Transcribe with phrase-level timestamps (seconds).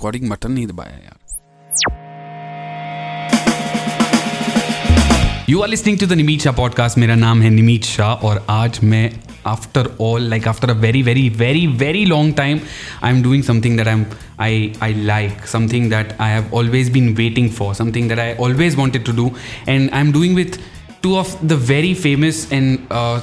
[0.00, 1.18] Recording button नहीं दबाया यार
[5.50, 8.78] you are listening to the Nimit Shah podcast मेरा नाम है निमीत शाह और आज
[8.92, 9.10] मैं
[9.46, 12.60] after all like after a very very very very long time
[13.02, 14.04] I am doing something that I am
[14.40, 18.76] I I like something that I have always been waiting for something that I always
[18.78, 19.30] wanted to do
[19.68, 20.60] and I am doing with
[21.02, 22.76] two of the very famous and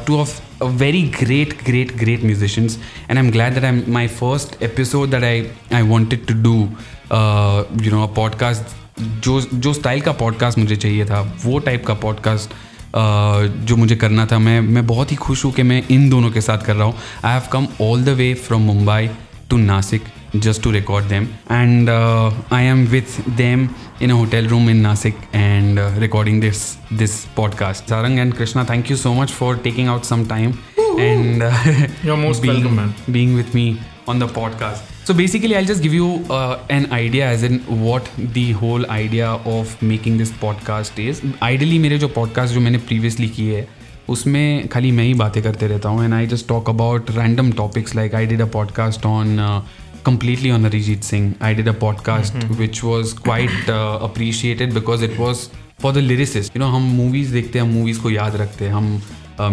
[0.08, 2.78] two of very great, great, great musicians,
[3.10, 6.70] and I'm glad that I'm my first episode that I I wanted to do,
[7.12, 8.74] uh, you know, a podcast
[9.24, 12.54] जो जो style का podcast मुझे चाहिए था वो type का podcast
[13.68, 16.42] जो मुझे करना था मैं मैं बहुत ही खुश हूँ कि मैं इन दोनों के
[16.42, 16.96] साथ कर रहा हूँ
[17.26, 19.10] I have come all the way from Mumbai
[19.50, 20.04] to Nashik
[20.41, 23.69] just to record them and uh, i am with them
[24.01, 28.65] in a hotel room in nasik and uh, recording this this podcast sarang and krishna
[28.65, 30.55] thank you so much for taking out some time
[30.99, 31.53] and uh,
[32.03, 32.95] You're most being, welcome, man.
[33.11, 33.67] being with me
[34.09, 38.11] on the podcast so basically i'll just give you uh, an idea as in what
[38.17, 43.31] the whole idea of making this podcast is ideally मेरे जो podcast जो मैंने previously
[43.31, 47.11] किए है उसमें खाली मैं ही बातें करते रहता हूँ and I just talk about
[47.11, 49.39] random topics like I did a podcast on
[50.08, 51.26] completely on Arijit Singh.
[51.48, 52.58] I did a podcast mm-hmm.
[52.64, 55.48] which was quite uh, appreciated because it was
[55.82, 56.56] for the lyricist.
[56.56, 58.86] You know हम movies देखते हैं हम movies को याद रखते हैं हम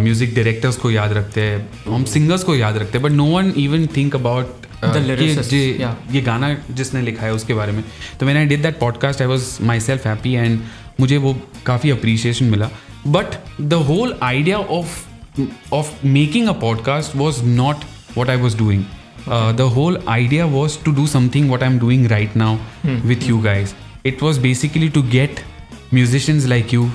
[0.02, 1.58] music directors को याद रखते हैं
[1.94, 5.52] हम सिंगर्स को याद रखते हैं but no one even think about
[6.14, 6.48] ये गाना
[6.80, 7.84] जिसने लिखा है उसके बारे में
[8.20, 9.48] तो मैंने I did that podcast I was
[9.90, 10.58] myself happy and
[11.04, 12.70] मुझे वो काफ़ी अप्रिसिएशन मिला
[13.20, 13.34] but
[13.74, 15.40] the whole idea of
[15.80, 17.84] of making a podcast was not
[18.16, 18.84] what I was doing
[19.26, 23.02] Uh, the whole idea was to do something what I'm doing right now mm.
[23.06, 23.74] with you guys.
[24.04, 25.42] It was basically to get
[25.92, 26.90] musicians like you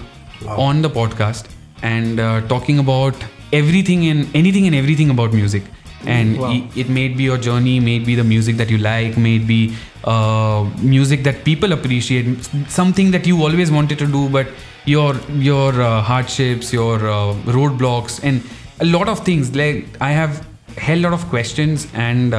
[0.46, 0.58] wow.
[0.58, 1.48] on the podcast
[1.82, 3.16] and uh, talking about
[3.52, 5.64] everything and anything and everything about music.
[6.06, 6.52] And wow.
[6.76, 9.76] it may be your journey, may be the music that you like, may be
[10.06, 14.48] uh, music that people appreciate, something that you always wanted to do, but
[14.86, 18.42] your your uh, hardships, your uh, roadblocks, and
[18.80, 19.54] a lot of things.
[19.56, 20.46] Like I have
[20.82, 22.34] hell lot of question and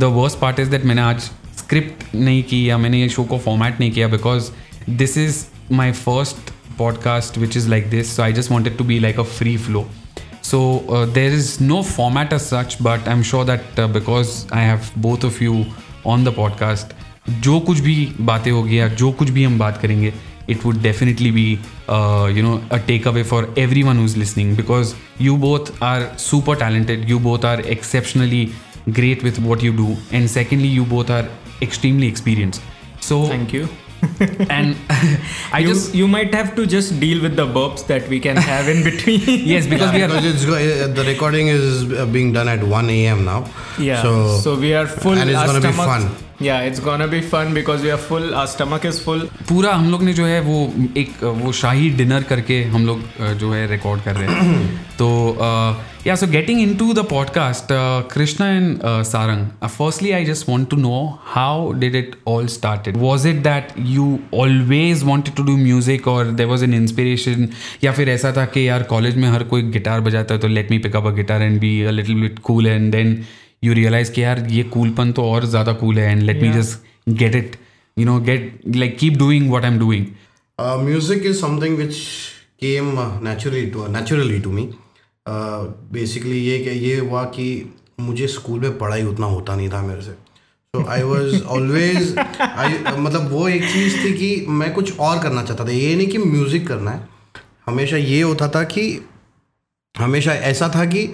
[0.00, 1.20] the worst part is that मैंने आज
[1.58, 4.50] script नहीं की या मैंने ये show को format नहीं किया because
[4.88, 8.98] this is my first podcast which is like this so I just wanted to be
[9.00, 9.84] like a free flow
[10.50, 10.58] so
[11.14, 15.24] there is no format a such but I am sure that because I have both
[15.24, 15.64] of you
[16.12, 16.94] on the podcast
[17.44, 20.12] जो कुछ भी बातें होगी या जो कुछ भी हम बात करेंगे
[20.46, 25.36] it would definitely be uh, you know a takeaway for everyone who's listening because you
[25.36, 28.52] both are super talented you both are exceptionally
[28.92, 31.26] great with what you do and secondly you both are
[31.62, 32.60] extremely experienced
[33.00, 33.68] so thank you
[34.50, 34.76] and
[35.50, 38.36] I you, just you might have to just deal with the burps that we can
[38.36, 39.20] have in between.
[39.26, 40.44] yes, because yeah, we are because
[40.94, 43.24] the recording is uh, being done at 1 a.m.
[43.24, 43.48] now.
[43.78, 45.14] Yeah, so so we are full.
[45.16, 46.14] And it's gonna be fun.
[46.42, 49.90] Yeah it's gonna be fun because we are full our stomach is full पूरा हम
[49.90, 50.54] लोग ने जो है वो
[51.00, 53.02] एक वो शाही dinner करके हम लोग
[53.40, 54.68] जो है रिकॉर्ड कर रहे हैं
[54.98, 55.08] तो
[56.06, 57.68] yeah so getting into the podcast
[58.12, 58.78] Krishna and
[59.10, 60.98] Sarang firstly I just want to know
[61.34, 66.30] how did it all started was it that you always wanted to do music और
[66.30, 67.48] देर वॉज एन इंस्पिरेशन
[67.84, 70.70] या फिर ऐसा था कि यार college में हर कोई guitar बजाता है तो let
[70.70, 73.22] me pick up a guitar and be a little bit cool and then
[73.64, 76.88] you realise कि यार ये कूलपन तो और ज़्यादा कूल है and let me just
[77.20, 77.54] get it
[77.98, 80.04] you know get like keep doing what I am doing
[80.86, 81.94] music is something which
[82.64, 82.90] came
[83.28, 84.68] naturally to naturally to me
[85.98, 86.58] basically ये
[86.88, 87.46] ये हुआ कि
[88.00, 90.10] मुझे स्कूल में पढ़ाई उतना होता नहीं था मेरे से
[90.74, 94.30] तो आई वॉज ऑलवेज आई मतलब वो एक चीज़ थी कि
[94.62, 97.08] मैं कुछ और करना चाहता था ये नहीं कि म्यूज़िक करना है
[97.66, 98.84] हमेशा ये होता था कि
[99.98, 101.06] हमेशा ऐसा था कि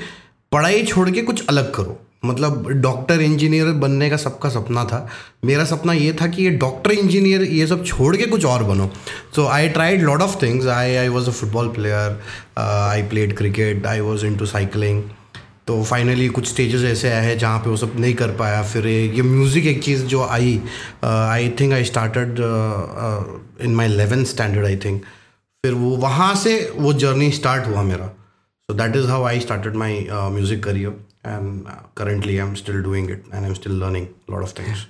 [0.52, 5.06] पढ़ाई छोड़ के कुछ अलग करो मतलब डॉक्टर इंजीनियर बनने का सबका सपना था
[5.44, 8.88] मेरा सपना ये था कि ये डॉक्टर इंजीनियर ये सब छोड़ के कुछ और बनो
[9.36, 12.18] so I tried lot of things I I was a football player
[12.62, 15.02] I played cricket I was into cycling
[15.66, 18.86] तो फाइनली कुछ स्टेजेस ऐसे आए हैं जहाँ पे वो सब नहीं कर पाया फिर
[18.88, 20.58] ये म्यूज़िक एक चीज़ जो I
[21.04, 22.38] I think I started
[23.66, 25.02] in my eleventh standard I think
[25.64, 28.06] फिर वो वहाँ से वो जर्नी स्टार्ट हुआ मेरा
[28.66, 33.24] so that is how I started my music career and currently i'm still doing it
[33.32, 34.86] and i'm still learning a lot of things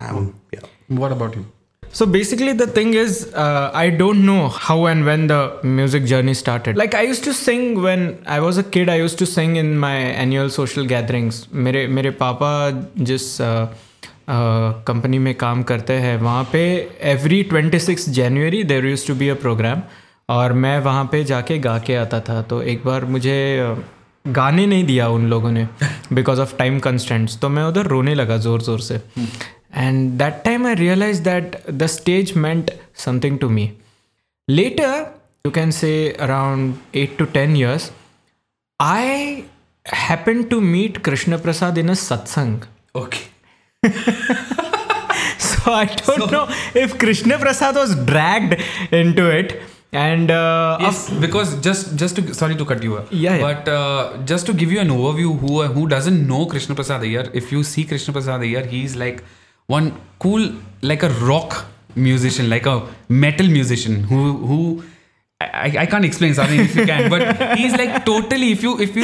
[0.00, 1.44] um, yeah what about you
[1.90, 6.34] so basically the thing is uh, i don't know how and when the music journey
[6.34, 9.56] started like i used to sing when i was a kid i used to sing
[9.56, 9.94] in my
[10.24, 12.52] annual social gatherings mere मेरे पापा
[13.08, 13.36] जिस
[14.88, 16.60] company में काम करते हैं वहाँ पे
[17.12, 19.82] every twenty six January there use to be a program
[20.34, 23.36] और मैं वहाँ पे जाके गा के आता था तो एक बार मुझे
[24.28, 25.66] गाने नहीं दिया उन लोगों ने
[26.14, 28.94] बिकॉज ऑफ टाइम कंस्टेंट्स तो मैं उधर रोने लगा ज़ोर ज़ोर से
[29.76, 32.70] and that time I realise that the stage meant
[33.04, 33.70] something to me
[34.50, 35.06] later
[35.46, 37.90] you can say around eight to ten years
[38.82, 39.34] I
[40.08, 42.60] happen to meet Krishna Prasad in a satsang
[43.00, 43.88] okay
[45.46, 46.46] so I don't know
[46.82, 48.56] if Krishna Prasad was dragged
[49.14, 49.60] into it
[49.94, 53.12] and uh, yes, because just just to sorry to cut you off.
[53.12, 53.42] yeah, yeah.
[53.62, 57.28] but uh, just to give you an overview who who doesn't know krishna prasad iyer
[57.34, 59.22] if you see krishna prasad iyer he's like
[59.66, 60.48] one cool
[60.80, 62.80] like a rock musician like a
[63.10, 64.18] metal musician who
[64.50, 64.82] who
[65.42, 68.52] I, I can't explain sorry if you can, but he's like totally.
[68.52, 69.02] If you if you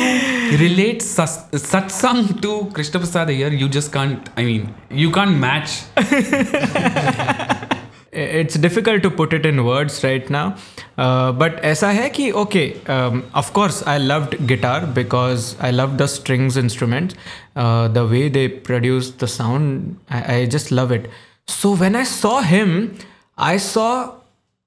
[0.57, 4.31] relate sas, satsang to Krishna Prasad Iyer, you just can't.
[4.37, 5.81] I mean, you can't match.
[8.13, 10.57] it's difficult to put it in words right now
[10.97, 15.99] uh, but aisa hai ki okay um, of course i loved guitar because i loved
[15.99, 17.15] the strings instruments
[17.57, 21.11] uh, the way they produce the sound I just love it
[21.47, 22.97] so when i saw him
[23.37, 24.13] i saw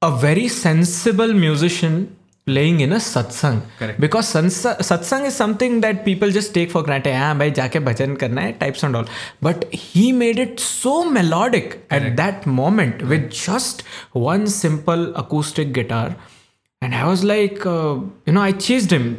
[0.03, 2.07] a very sensible musician
[2.45, 3.99] playing in a satsang Correct.
[3.99, 8.15] because sansa- satsang is something that people just take for granted ah bhai jaake bhajan
[8.23, 9.09] karna hai types and all
[9.47, 11.91] but he made it so melodic Correct.
[11.99, 13.83] at that moment with just
[14.29, 16.05] one simple acoustic guitar
[16.81, 17.93] and i was like uh,
[18.25, 19.09] you know i chased him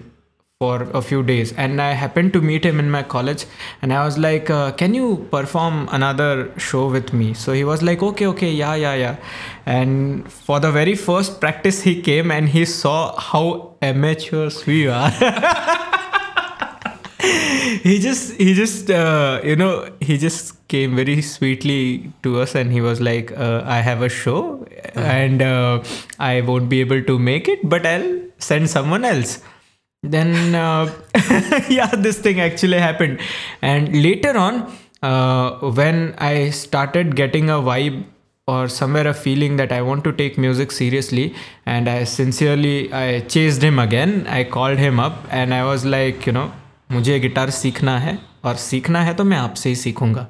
[0.62, 3.42] for a few days and i happened to meet him in my college
[3.84, 6.32] and i was like uh, can you perform another
[6.68, 9.92] show with me so he was like okay okay yeah yeah yeah and
[10.46, 12.98] for the very first practice he came and he saw
[13.30, 13.42] how
[13.90, 15.10] amateurs we are
[17.88, 19.72] he just he just uh, you know
[20.10, 20.44] he just
[20.74, 21.82] came very sweetly
[22.24, 25.20] to us and he was like uh, i have a show uh-huh.
[25.20, 25.74] and uh,
[26.32, 28.12] i won't be able to make it but i'll
[28.52, 29.30] send someone else
[30.03, 30.85] then uh,
[31.69, 33.19] yeah this thing actually happened
[33.61, 34.71] and later on
[35.03, 38.03] uh, when i started getting a vibe
[38.47, 41.33] or somewhere a feeling that i want to take music seriously
[41.65, 46.25] and i sincerely i chased him again i called him up and i was like
[46.25, 46.49] you know
[46.91, 50.27] मुझे guitar सीखना है और सीखना है तो मैं आपसे ही सीखूंगा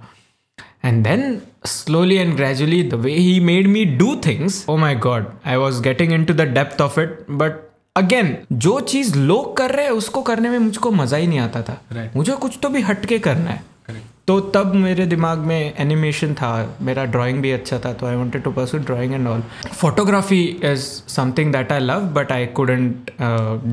[0.83, 5.25] And then slowly and gradually, the way he made me do things, oh my god,
[5.43, 7.25] I was getting into the depth of it.
[7.27, 11.38] But again जो चीज लोग कर रहे हैं उसको करने में मुझको मजा ही नहीं
[11.38, 12.14] आता था right.
[12.16, 14.04] मुझे कुछ तो भी हटके करना है Correct.
[14.26, 16.52] तो तब मेरे दिमाग में एनिमेशन था
[16.88, 19.42] मेरा ड्राइंग भी अच्छा था तो I wanted to pursue drawing and all
[19.80, 20.42] photography
[20.72, 20.78] is
[21.16, 23.10] something that I love but I couldn't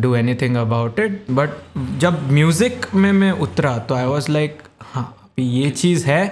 [0.02, 1.54] do anything about it but
[2.02, 4.62] जब म्यूज़िक में मैं उतरा तो आई वॉज लाइक
[4.94, 6.24] हाँ ये चीज़ है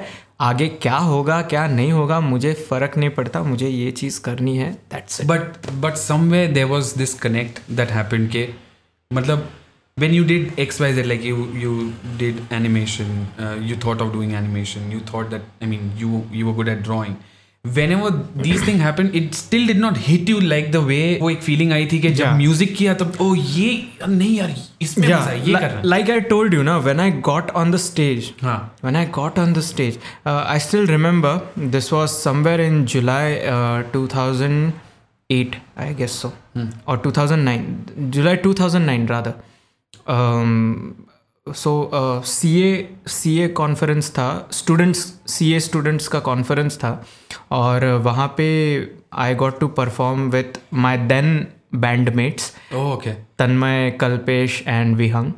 [0.45, 4.71] आगे क्या होगा क्या नहीं होगा मुझे फर्क नहीं पड़ता मुझे ये चीज करनी है
[4.93, 8.47] that's but but someway there was this connect that happen के
[9.13, 9.49] मतलब
[9.99, 11.73] when you did X Y like you you
[12.17, 13.25] did animation
[13.69, 16.83] you thought of doing animation you thought that I mean you you वो good at
[16.89, 17.15] drawing
[17.91, 18.09] whenever
[18.45, 21.71] these thing happen it still did not hit you like the way वो एक feeling
[21.73, 23.69] आई थी कि जब music किया तब ओ ये
[24.07, 27.49] नहीं यार इसमें yeah, ये कर रहा लाइक आई टोल्ड यू ना when I got
[27.63, 29.97] on the stage when I got on the stage
[30.27, 33.35] I still remember this was somewhere in July
[33.95, 36.33] 2008 I guess so
[36.89, 37.59] और 2009
[38.17, 39.33] July 2009 rather
[41.55, 41.91] so
[42.27, 44.99] C A C A conference था students
[45.33, 46.91] C A students का conference था
[47.57, 48.47] और uh, वहाँ पे
[49.25, 55.31] I got to perform with my then band mates okay Tanmay Kalpesh and Vihang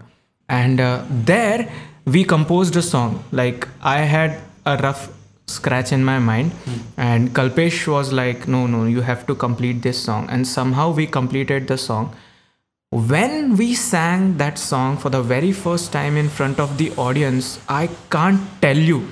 [0.52, 0.82] and
[1.28, 1.68] there
[2.12, 4.36] we compose a song like I had
[4.68, 5.10] a rough
[5.50, 6.52] scratch in my mind
[7.00, 11.06] and Kalpesh was like no no you have to complete this song and somehow we
[11.18, 12.12] completed the song
[12.92, 17.60] when we sang that song for the very first time in front of the audience,
[17.70, 19.08] I can't tell you.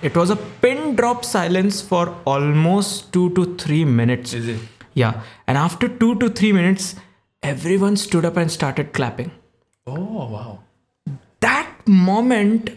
[0.00, 4.32] It was a pin drop silence for almost two to three minutes.
[4.32, 4.60] Is it?
[4.94, 5.22] Yeah.
[5.48, 6.94] And after two to three minutes,
[7.42, 9.32] everyone stood up and started clapping.
[9.88, 10.58] Oh, wow.
[11.40, 12.70] That moment,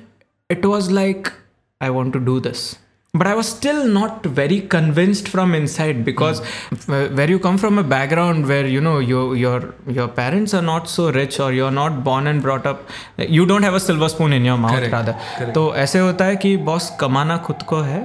[0.49, 1.31] it was like,
[1.79, 2.77] I want to do this.
[3.17, 7.15] but i was still not very convinced from inside because mm.
[7.17, 10.87] where you come from a background where you know your your your parents are not
[10.87, 12.87] so rich or you're not born and brought up
[13.17, 14.93] you don't have a silver spoon in your mouth Correct.
[14.93, 18.03] rather so तो ऐसे होता है कि boss कमाना खुद को है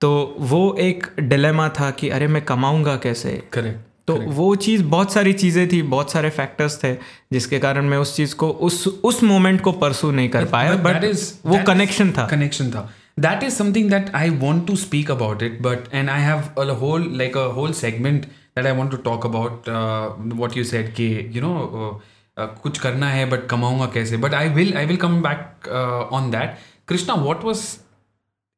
[0.00, 0.10] तो
[0.52, 4.34] वो एक डिलेमा था कि अरे मैं कमाऊंगा कैसे करेक्ट तो Correct.
[4.36, 6.92] वो चीज़ बहुत सारी चीज़ें थी बहुत सारे फैक्टर्स थे
[7.32, 11.04] जिसके कारण मैं उस चीज़ को उस उस मोमेंट को परसू नहीं कर पाया बट
[11.46, 15.62] वो कनेक्शन था कनेक्शन था that is something that I want to speak about it,
[15.62, 19.24] but and I have a whole like a whole segment that I want to talk
[19.24, 20.98] about uh, what you said Ke,
[21.36, 22.00] you know
[22.38, 24.20] kuch karna hai, but kamaunga kaise?
[24.20, 27.80] but I will I will come back uh, on that Krishna what was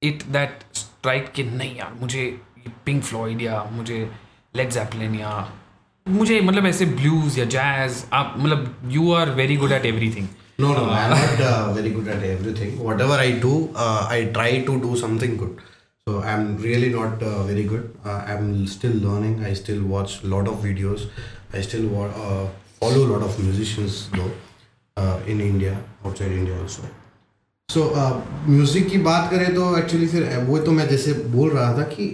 [0.01, 2.39] it that strike Ke nahi yaar, mujhe
[2.85, 4.09] Pink Floyd ya mujhe
[4.55, 5.45] Led Zeppelin ya
[6.07, 8.05] mujhe matlab aise blues ya jazz.
[8.11, 10.29] Aap, matlab, you are very good at everything.
[10.61, 12.81] No, no, I'm not uh, very good at everything.
[12.83, 15.57] Whatever I do, uh, I try to do something good.
[16.09, 17.95] So I'm really not uh, very good.
[18.05, 19.45] Uh, I'm still learning.
[19.45, 21.11] I still watch a lot of videos.
[21.53, 22.11] I still wa-
[22.81, 24.33] follow a lot of musicians though
[24.97, 26.83] uh, in India, outside India also.
[27.73, 27.83] So
[28.49, 32.07] music की बात करें तो actually फिर वो तो मैं जैसे बोल रहा था कि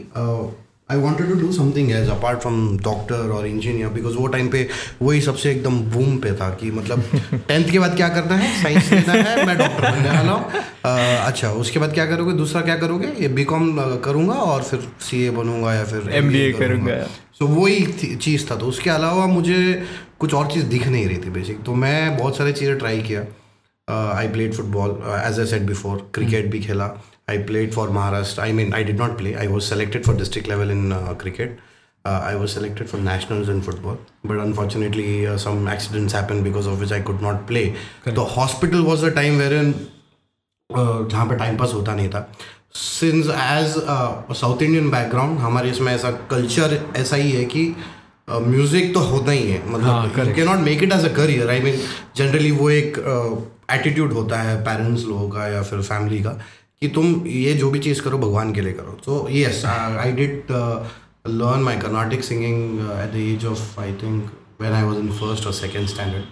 [0.92, 4.66] I wanted to do something as apart from doctor और इंजीनियर बिकॉज वो टाइम पे
[5.02, 7.04] वही सबसे एकदम बूम पे था कि मतलब
[7.48, 11.50] टेंथ के बाद क्या करना है साइंस लेना है मैं डॉक्टर बनने वाला हूँ अच्छा
[11.60, 15.30] उसके बाद क्या करोगे दूसरा क्या करोगे ये बी कॉम करूँगा और फिर सी ए
[15.38, 17.00] बनूंगा या फिर एम बी ए करूँगा
[17.38, 19.60] सो वही चीज़ था तो उसके अलावा मुझे
[20.20, 23.24] कुछ और चीज़ दिख नहीं रही थी बेसिक तो मैं बहुत सारी चीज़ें ट्राई किया
[24.18, 24.90] I played football
[25.24, 26.86] as a set before cricket भी खेला
[27.28, 28.42] I played for Maharashtra.
[28.42, 29.34] I mean, I did not play.
[29.34, 31.58] I was selected for district level in uh, cricket.
[32.04, 36.66] Uh, I was selected for nationals in football, but unfortunately, uh, some accidents happened because
[36.66, 37.70] of which I could not play.
[38.02, 38.14] Correct.
[38.16, 39.90] The hospital was the time wherein
[40.70, 42.20] uh, पे time pass होता नहीं था
[42.74, 43.74] since as
[44.36, 47.66] South Indian background हमारे इसमें ऐसा culture ऐसा ही
[48.30, 51.60] music तो होता ही है मतलब you can not make it as a career I
[51.62, 51.78] mean
[52.16, 52.98] generally वो एक
[53.72, 56.38] एटीट्यूड uh, होता है पेरेंट्स लोगों का या फिर फैमिली का
[56.80, 60.50] कि तुम ये जो भी चीज़ करो भगवान के लिए करो so yes I did
[61.28, 64.26] learn my Carnatic singing at the age of I think
[64.62, 66.24] when I was in first और सेकेंड स्टैंडर्ड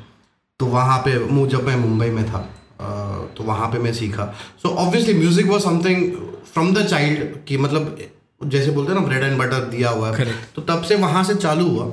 [0.58, 1.12] तो वहाँ पे
[1.50, 4.32] जब मैं मुंबई में था uh, तो वहाँ पे मैं सीखा
[4.62, 6.10] so obviously music was something
[6.52, 7.96] from the child कि मतलब
[8.52, 11.34] जैसे बोलते हैं ना ब्रेड एंड बटर दिया हुआ है तो तब से वहाँ से
[11.34, 11.84] चालू हुआ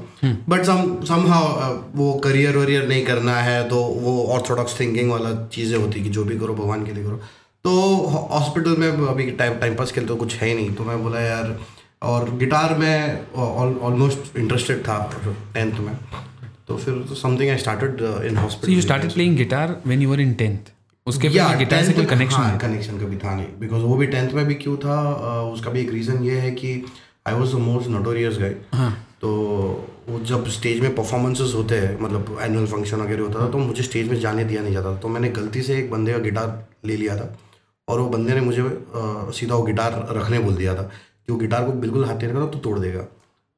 [0.50, 5.34] बट सम हम्म। uh, वो करियर वरियर नहीं करना है तो वो ऑर्थोडॉक्स थिंकिंग वाला
[5.53, 7.22] चीज़ें होती कि जो भी करो भगवान के लिए करो
[7.63, 7.72] तो
[8.32, 11.01] हॉस्पिटल में अभी टाइम टाइम पास के लिए तो कुछ है ही नहीं तो मैं
[11.04, 11.58] बोला यार
[12.12, 14.98] और गिटार में ऑलमोस्ट इंटरेस्टेड था
[15.54, 15.98] टेंथ में
[16.68, 20.34] तो फिर something I started in hospital you started playing guitar when you were in
[20.44, 20.72] tenth
[21.08, 24.32] उसके या गिटार से कोई कनेक्शन हाँ, कनेक्शन कभी था नहीं बिकॉज वो भी टेंथ
[24.36, 26.72] में भी क्यों था uh, उसका भी एक रीज़न ये है कि
[27.28, 28.56] I was the most notorious guy
[29.22, 29.36] तो
[30.10, 33.84] वो जब स्टेज में परफॉर्मेंसेस होते हैं मतलब एनुअल फंक्शन वगैरह होता था तो मुझे
[33.84, 36.96] स्टेज में जाने दिया नहीं जाता तो मैंने गलती से एक बंदे का गिटार ले
[36.98, 37.34] लिया था
[37.89, 41.38] और वो बंदे ने मुझे आ, सीधा वो गिटार रखने बोल दिया था कि वो
[41.39, 43.01] गिटार को बिल्कुल हाथ नहीं रखा तो तोड़ देगा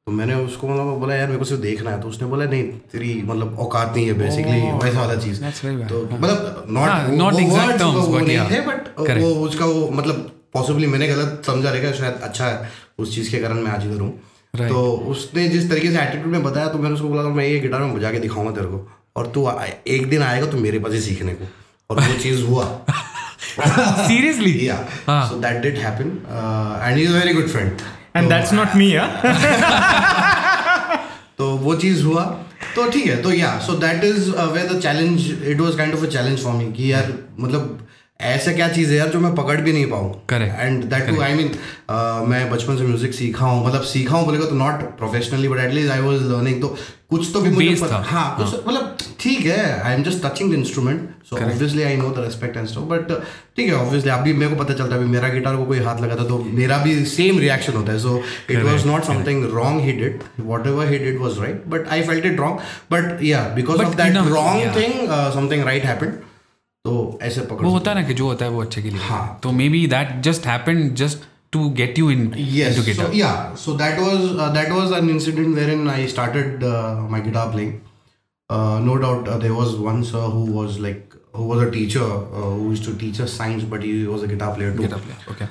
[0.06, 2.62] तो मैंने उसको मतलब बोला यार मेरे को सिर्फ देखना है तो उसने बोला नहीं
[2.92, 8.08] तेरी मतलब औकात नहीं है बेसिकली वैसा वाला चीज तो मतलब not not exact terms
[8.14, 12.46] but नहीं थे बट वो उसका वो मतलब पॉसिबली मैंने गलत समझा रहेगा शायद अच्छा
[12.46, 12.68] है
[13.02, 16.42] उस चीज के कारण मैं आज इधर हूँ तो उसने जिस तरीके से एटीट्यूड में
[16.42, 18.84] बताया तो मैंने उसको बोला मैं ये गिटार में बजा के दिखाऊंगा तेरे को
[19.16, 19.48] और तू
[19.96, 21.46] एक दिन आएगा तो मेरे पास ही सीखने को
[21.90, 22.66] और वो चीज़ हुआ
[24.10, 24.52] Seriously?
[24.68, 24.90] Yeah.
[25.06, 25.26] Ah.
[25.28, 26.24] So that did happen.
[26.26, 27.70] Uh, and he's a very good friend.
[28.14, 29.08] And so, that's not me, yeah?
[31.38, 32.24] तो वो चीज़ हुआ
[32.74, 36.02] तो ठीक है तो yeah so that is way the challenge it was kind of
[36.04, 37.78] a challenge for me कि यार मतलब
[38.34, 41.34] ऐसा क्या चीज़ है यार जो मैं पकड़ भी नहीं पाऊँ and that too I
[41.34, 41.50] mean
[42.30, 45.92] मैं बचपन से म्यूजिक सीखा हूँ मतलब सीखा हूँ बोलेगा तो not professionally but at least
[45.92, 46.76] I was learning तो
[47.12, 50.58] कुछ तो भी मुझे था हाँ, हाँ मतलब ठीक है I am just touching the
[50.58, 53.10] instrument so obviously I know the respect and stuff but
[53.56, 56.16] ठीक है ऑब्वियसली अभी मेरे को पता चलता है मेरा गिटार को कोई हाथ लगा
[56.16, 58.16] था तो मेरा भी सेम रिएक्शन होता है so
[58.50, 60.22] it was not something wrong he did
[60.66, 62.60] whatever he did was right but I felt it wrong
[62.94, 66.16] but yeah because of that wrong thing something right happen
[66.86, 66.94] तो
[67.28, 69.22] ऐसे पकड़ वो होता है ना कि जो होता है वो अच्छे के लिए हाँ
[69.42, 73.06] तो maybe that just happen just to get you in yes, into guitar.
[73.08, 77.20] So, yeah, so that was uh, that was an incident wherein I started uh, my
[77.20, 77.80] guitar playing.
[78.48, 82.02] Uh, no doubt, uh, there was one sir who was like who was a teacher
[82.04, 84.82] uh, who used to teach us science, but he was a guitar player too.
[84.82, 85.48] Guitar player, okay.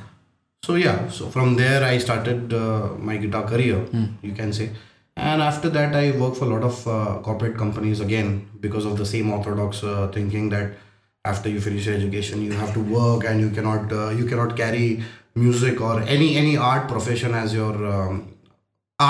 [0.64, 4.12] So yeah, so from there I started uh, my guitar career, mm.
[4.22, 4.70] you can say.
[5.18, 9.06] And after that, I worked for a lot of corporate companies again because of the
[9.06, 9.82] same orthodox
[10.14, 10.74] thinking that
[11.26, 15.04] after you finish your education, you have to work and you cannot you cannot carry
[15.45, 18.21] music or any any art profession as your um,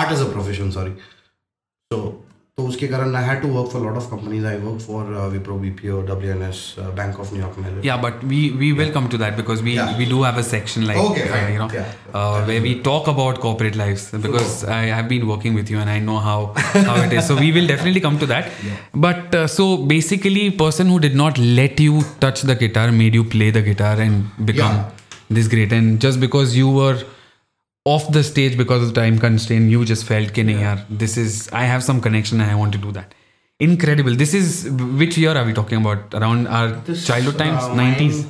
[0.00, 0.94] art as a profession sorry
[1.92, 2.04] so
[2.58, 5.54] तो उसके कारण I had to work for lot of companies I work for Wipro
[5.64, 6.60] BPO WNS
[7.00, 9.90] Bank of New York Mellon Yeah, but we we will come to that because we Yeah.
[9.98, 11.50] we do have a section like Okay, uh, fine.
[11.56, 11.90] you know Yeah.
[12.20, 15.94] uh, where we talk about corporate lives because I have been working with you and
[15.96, 16.38] I know how
[16.88, 17.28] how it is.
[17.32, 18.50] So we will definitely come to that.
[19.08, 22.88] But uh, so basically, person who did not let you touch the guitar
[25.35, 26.99] this great and just because you were
[27.85, 30.73] off the stage because of time constraint you just felt ki nahi yaar
[31.03, 33.15] this is i have some connection and i want to do that
[33.67, 34.53] incredible this is
[35.01, 38.21] which year are we talking about around our this, childhood times uh, 90s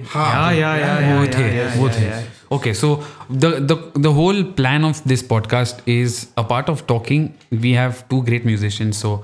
[2.56, 2.90] okay so
[3.35, 7.28] the whole plan of this podcast is a part of talking
[7.64, 9.14] we have two great musician so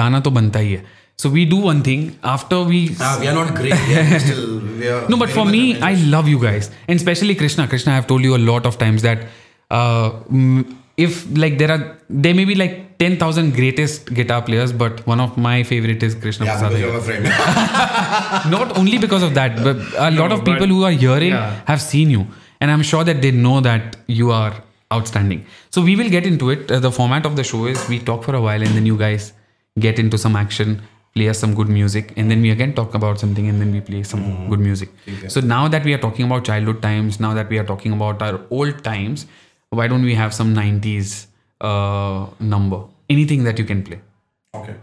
[0.00, 0.84] गाना तो बनता ही है
[1.22, 3.60] so we do one thing after we are not
[5.10, 8.26] no but for me I love you guys and specially Krishna Krishna I have told
[8.26, 9.28] you a lot of times that
[11.06, 11.82] if like there are
[12.24, 16.46] there may be like 10000 greatest guitar players but one of my favorite is krishna
[16.46, 18.50] yeah, prasad you're friend.
[18.56, 21.54] not only because of that but a lot of people who are hearing yeah.
[21.70, 22.26] have seen you
[22.60, 24.52] and i'm sure that they know that you are
[24.98, 25.40] outstanding
[25.76, 28.24] so we will get into it uh, the format of the show is we talk
[28.30, 29.32] for a while and then you guys
[29.88, 30.74] get into some action
[31.14, 33.80] play us some good music and then we again talk about something and then we
[33.80, 34.46] play some mm-hmm.
[34.52, 35.28] good music okay.
[35.34, 38.20] so now that we are talking about childhood times now that we are talking about
[38.28, 39.26] our old times
[39.70, 41.26] why don't we have some 90s
[41.60, 44.00] uh, number anything that you can play
[44.54, 44.74] okay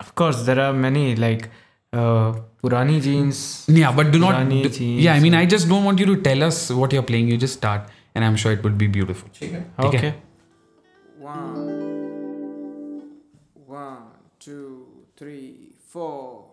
[0.00, 1.50] of course there are many like
[1.92, 3.64] uh, Purani jeans.
[3.68, 4.48] Yeah, but do not.
[4.48, 7.28] Do, yeah, I mean, I just don't want you to tell us what you're playing.
[7.28, 7.82] You just start,
[8.16, 9.28] and I'm sure it would be beautiful.
[9.40, 9.62] Okay.
[9.78, 9.98] okay.
[9.98, 10.14] okay.
[11.16, 13.12] One,
[13.66, 14.02] one,
[14.40, 14.86] two,
[15.16, 16.46] three, four.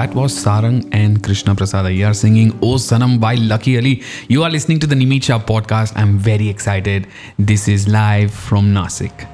[0.00, 4.02] That was Sarang and Krishna Prasad Iyer singing Oh Sanam by Lucky Ali.
[4.28, 5.96] You are listening to the Nimicha podcast.
[5.96, 7.06] I'm very excited.
[7.38, 9.26] This is live from Nasik.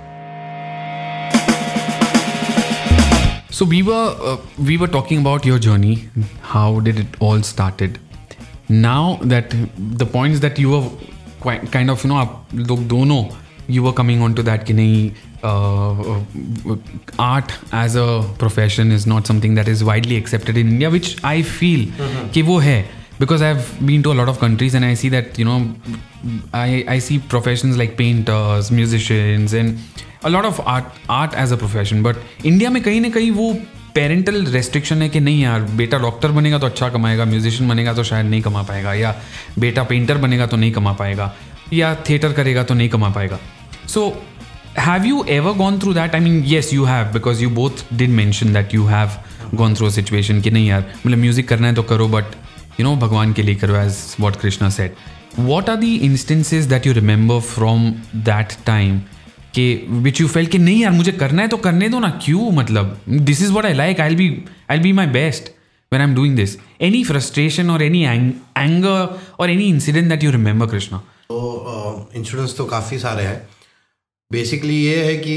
[3.51, 6.09] So we were uh, we were talking about your journey.
[6.43, 7.99] How did it all started?
[8.69, 10.91] Now that the points that you were
[11.41, 13.23] quite kind of you know आप लोग दोनों
[13.69, 15.11] you were coming on to that कि नहीं
[15.46, 18.04] Uh, uh, art art as a
[18.40, 21.88] profession is not something that is widely accepted in India which I feel
[22.34, 22.78] कि वो है
[23.22, 25.58] because I've been to a lot of countries and I see that you know
[26.58, 31.60] I I see professions like painters, musicians, and a lot of art art as a
[31.64, 32.02] profession.
[32.08, 33.48] But India में कहीं ना कहीं वो
[33.96, 38.04] parental restriction है कि नहीं यार बेटा डॉक्टर बनेगा तो अच्छा कमाएगा म्यूजिशियन बनेगा तो
[38.12, 39.14] शायद नहीं कमा पाएगा या
[39.66, 41.34] बेटा पेंटर बनेगा तो नहीं कमा पाएगा
[41.82, 43.40] या थिएटर करेगा तो नहीं कमा पाएगा
[43.94, 44.12] सो so,
[44.78, 46.14] have you ever gone through that?
[46.16, 49.16] I mean, yes, you have because you both did mention that you have
[49.62, 52.36] gone through a situation कि नहीं यार मतलब म्यूजिक करना है तो करो बट
[52.80, 54.96] यू नो भगवान के लिए करो as what Krishna said
[55.40, 57.90] what are the instances that you remember from
[58.30, 58.98] that time
[59.54, 59.66] कि
[60.08, 62.98] विच यू फेल कि नहीं यार मुझे करना है तो करने दो ना क्यों मतलब
[63.32, 64.30] this is what I like I be
[64.72, 65.52] I be my best
[65.94, 66.58] when I am doing this
[66.90, 70.98] any frustration और एनी एंगर और any incident that you remember Krishna
[71.30, 73.46] तो इंस्टूडेंट्स uh, तो काफ़ी सारे हैं
[74.32, 75.36] बेसिकली ये है कि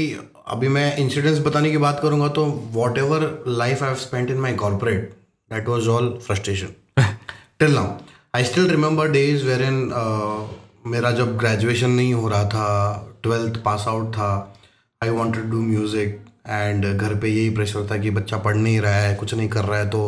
[0.51, 4.53] अभी मैं इंसिडेंट्स बताने की बात करूँगा तो what ever life I spent in my
[4.63, 5.13] corporate
[5.53, 7.03] that was all frustration
[7.59, 7.85] till now
[8.35, 9.79] I still remember days where in
[10.91, 12.65] मेरा जब ग्रेजुएशन नहीं हो रहा था
[13.23, 14.29] ट्वेल्थ पास आउट था
[15.03, 18.95] I wanted do music and घर पे यही प्रेशर था कि बच्चा पढ़ नहीं रहा
[18.99, 20.01] है कुछ नहीं कर रहा है तो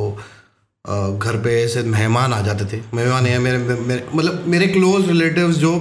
[0.90, 5.08] uh, घर पे ऐसे मेहमान आ जाते थे मेहमान या मेरे, मेरे मतलब मेरे क्लोज
[5.08, 5.78] रिलेटिव्स जो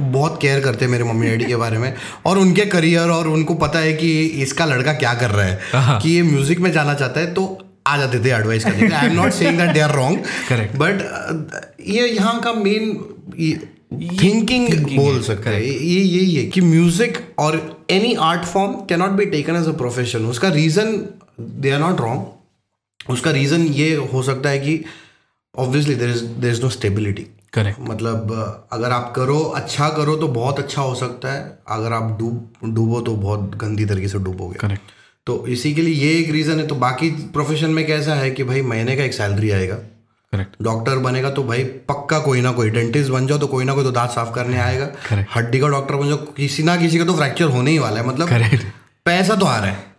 [0.00, 1.92] बहुत केयर करते हैं मेरे मम्मी डैडी के बारे में
[2.26, 4.10] और उनके करियर और उनको पता है कि
[4.44, 7.32] इसका लड़का क्या कर रहा है हाँ, हाँ। कि ये म्यूजिक में जाना चाहता है
[7.34, 10.76] तो आ जाते थे एडवाइस करने I am not saying that they are wrong correct
[10.78, 12.94] but ये यहाँ का मेन
[14.22, 19.10] थिंकिंग बोल सकते है ये यही है कि म्यूजिक और any art form can not
[19.18, 20.96] be taken as a profession उसका reason
[21.40, 24.84] they are not wrong उसका रीज़न ये हो सकता है कि
[25.64, 28.30] obviously there is there is no stability correct मतलब
[28.72, 31.40] अगर आप करो अच्छा करो तो बहुत अच्छा हो सकता है
[31.78, 34.90] अगर आप डूब डूबो तो बहुत गंदी तरीके से डूबोगे करेक्ट
[35.26, 38.44] तो इसी के लिए ये एक रीज़न है तो बाकी प्रोफेशन में कैसा है कि
[38.50, 39.74] भाई महीने का एक सैलरी आएगा
[40.32, 43.74] करेक्ट डॉक्टर बनेगा तो भाई पक्का कोई ना कोई डेंटिस्ट बन जाओ तो कोई ना
[43.74, 44.88] कोई तो दांत साफ करने आएगा
[45.34, 48.06] हड्डी का डॉक्टर बन जाओ किसी ना किसी का तो फ्रैक्चर होने ही वाला है
[48.08, 48.62] मतलब
[49.10, 49.92] पैसा तो आ रहा है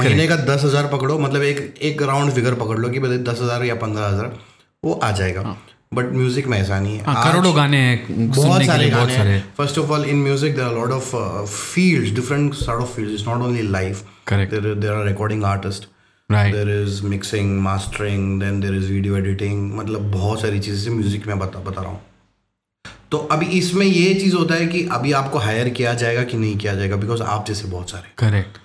[0.00, 1.58] महीने का दस हज़ार पकड़ो मतलब एक
[1.90, 4.36] एक राउंड फिगर पकड़ लो कि भाई दस हज़ार या पंद्रह हज़ार
[4.84, 5.56] वो आ जाएगा हाँ.
[5.94, 9.78] बट म्यूजिक में ऐसा नहीं है हाँ, करोड़ों गाने हैं बहुत सारे गाने हैं first
[9.78, 13.42] of all in music there are lot of field different sort of field is not
[13.48, 14.02] only life
[14.32, 15.88] there are recording artist
[16.32, 16.52] Right.
[16.52, 21.38] There is mixing mastering then there is video editing मतलब बहुत सारी चीज़ें music में
[21.38, 25.68] बता बता रहा हूँ तो अभी इसमें ये चीज़ होता है कि अभी आपको हायर
[25.80, 28.58] किया जाएगा कि नहीं किया जाएगा बिकॉज आप जैसे बहुत सारे करेक्ट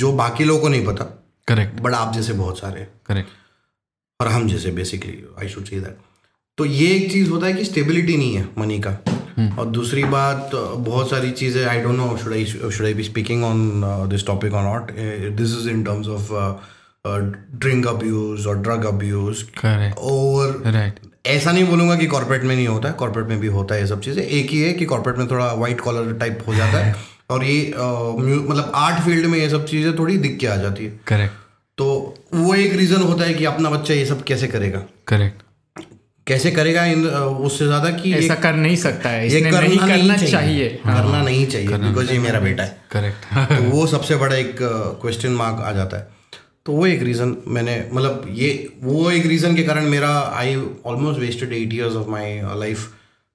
[0.00, 1.04] जो बाकी लोगों को नहीं पता
[1.48, 5.96] करेक्ट बट आप जैसे बहुत सारे करेक्ट और हम जैसे basically I should see that
[6.58, 8.90] तो ये एक चीज़ होता है कि स्टेबिलिटी नहीं है मनी का
[9.36, 13.02] हम्म। और दूसरी बात बहुत सारी चीज़ें I don't know should I should I be
[13.04, 13.62] speaking on
[14.08, 14.90] this topic और not
[15.36, 21.00] this is in terms of drink abuse और ड्रग अब्यूज और राइट
[21.34, 23.86] ऐसा नहीं बोलूंगा कि कॉर्पोरेट में नहीं होता है कॉर्पोरेट में भी होता है ये
[23.86, 26.94] सब चीज़ें एक ही है कि कॉर्पोरेट में थोड़ा वाइट कॉलर टाइप हो जाता है
[27.32, 30.84] और ये uh, मतलब आर्ट फील्ड में ये सब चीज़ें थोड़ी दिख के आ जाती
[30.84, 31.32] है करेक्ट
[31.78, 31.88] तो
[32.34, 35.41] वो एक रीज़न होता है कि अपना बच्चा ये सब कैसे करेगा करेक्ट
[36.26, 37.04] कैसे करेगा इन
[37.48, 41.00] उससे ज्यादा कि ऐसा कर नहीं सकता है इसने करना नहीं करना चाहिए, चाहिए। हाँ।
[41.00, 44.54] करना हाँ। नहीं चाहिए बिकॉज ये मेरा बेटा है करेक्ट तो वो सबसे बड़ा एक
[44.60, 46.08] क्वेश्चन मार्क आ जाता है
[46.66, 48.50] तो वो एक रीज़न मैंने मतलब ये
[48.82, 50.10] वो एक रीज़न के कारण मेरा
[50.42, 50.54] I
[50.92, 52.88] almost wasted eight years of my life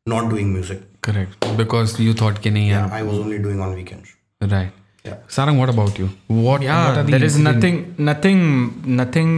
[0.10, 4.50] not doing music correct because you thought के नहीं I was only doing on weekends
[4.52, 6.10] right Sarang what about you
[6.50, 8.44] what yeah what nothing nothing
[9.02, 9.34] nothing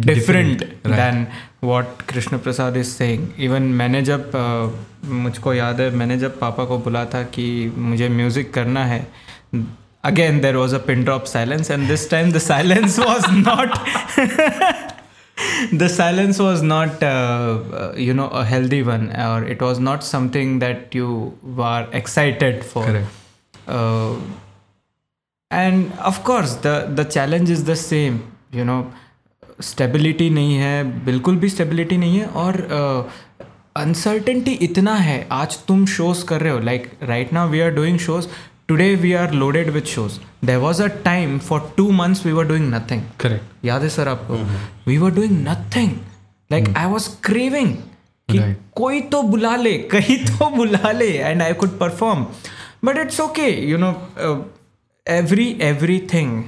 [0.00, 1.26] different, than
[1.60, 6.64] what Krishna Prasad is saying even मैंने जब uh, मुझको याद है मैंने जब पापा
[6.64, 9.06] को बोला था कि मुझे म्यूज़िक करना है
[10.04, 13.78] again there was a pin drop silence and this time the silence was not
[15.72, 20.04] the silence was not uh, uh, you know a healthy one or it was not
[20.04, 23.06] something that you were excited for Correct.
[23.66, 24.14] uh,
[25.50, 28.20] and of course the the challenge is the same
[28.52, 28.92] you know
[29.67, 33.11] stability नहीं है बिल्कुल भी stability नहीं है और uh,
[34.61, 38.27] इतना है आज तुम शोज़ कर रहे हो like right now we are doing shows
[38.67, 42.47] today we are loaded with shows there was a time for two months we were
[42.47, 44.37] doing nothing correct याद है सर आपको
[44.89, 45.91] we were doing nothing
[46.51, 47.75] like I was craving
[48.75, 52.25] कोई तो बुला ले कहीं तो बुला ले and I could perform
[52.85, 53.91] but it's okay you know
[55.13, 56.41] every every thing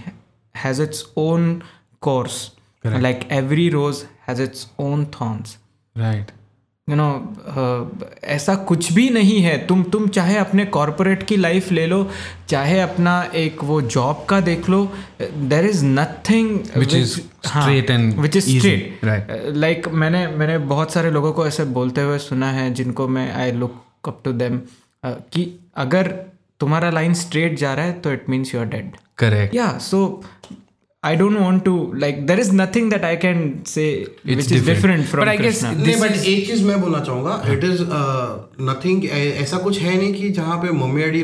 [0.65, 1.51] has its own
[2.01, 2.49] course
[2.83, 3.01] Correct.
[3.03, 5.57] Like every rose has its own thorns.
[5.95, 6.31] Right.
[6.89, 7.09] you know,
[7.55, 11.99] uh, ऐसा कुछ भी नहीं है तुम तुम चाहे अपने कॉरपोरेट की लाइफ ले लो
[12.49, 14.79] चाहे अपना एक वो जॉब का देख लो
[15.21, 17.07] there is nothing which is
[17.45, 22.51] straight which is straight like मैंने मैंने बहुत सारे लोगों को ऐसे बोलते हुए सुना
[22.51, 24.59] है जिनको मैं I look up to them
[25.05, 25.45] कि
[25.85, 26.11] अगर
[26.59, 30.01] तुम्हारा लाइन स्ट्रेट जा रहा है तो it means you are dead correct या so
[31.03, 34.49] I don't want to like there is nothing that I can say it's which different.
[34.51, 37.81] is different from but I guess नहीं but एक चीज मैं बोलना चाहूँगा it is
[37.85, 38.29] uh,
[38.67, 41.21] nothing ऐसा कुछ है नहीं कि जहाँ पे मम्मी डैडी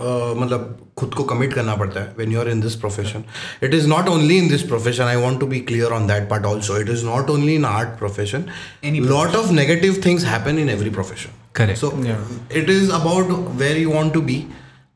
[0.02, 3.24] मतलब खुद को कमिट करना पड़ता है when you are in this profession
[3.64, 6.46] it is not only in this profession I want to be clear on that part
[6.46, 8.44] also it is not only in art profession
[8.86, 11.92] lot of negative things happen in every profession correct so
[12.62, 13.30] it is about
[13.62, 14.44] where you want to be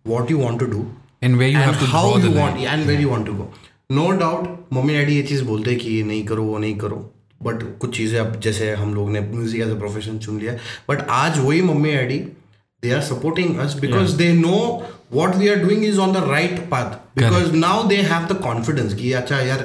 [0.08, 0.86] what you want to do
[1.24, 3.52] and where you how you want and where you want to go
[3.92, 6.98] no doubt mummy daddy ये चीज़ बोलते हैं कि ये नहीं करो वो नहीं करो
[7.44, 10.54] बट कुछ चीज़ें अब जैसे हम लोग ने म्यूज़िक एज ए प्रोफेशन चुन लिया
[10.90, 12.22] बट आज वही mummy daddy
[12.82, 14.18] they are supporting us because yeah.
[14.18, 17.56] they know what we are doing is on the right path because Correct.
[17.56, 19.62] now they have the confidence ki acha yaar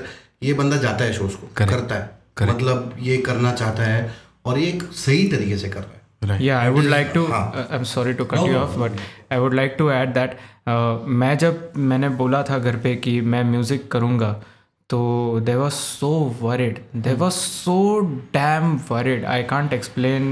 [0.48, 1.74] ye banda jata hai shows ko Correct.
[1.74, 2.08] karta hai
[2.40, 2.64] Correct.
[2.64, 4.00] matlab ye karna chahta hai
[4.44, 6.40] aur ye ek sahi tarike se kar raha hai Right.
[6.40, 7.22] Yeah, I would like to.
[7.38, 8.92] Uh, I'm sorry to cut no, you off, no, no,
[9.28, 12.94] but I would like to add that uh, मैं जब मैंने बोला था घर पे
[13.06, 14.30] कि मैं music करूँगा
[14.90, 15.00] तो
[15.48, 17.76] they was so worried they was so
[18.38, 20.30] damn worried I can't explain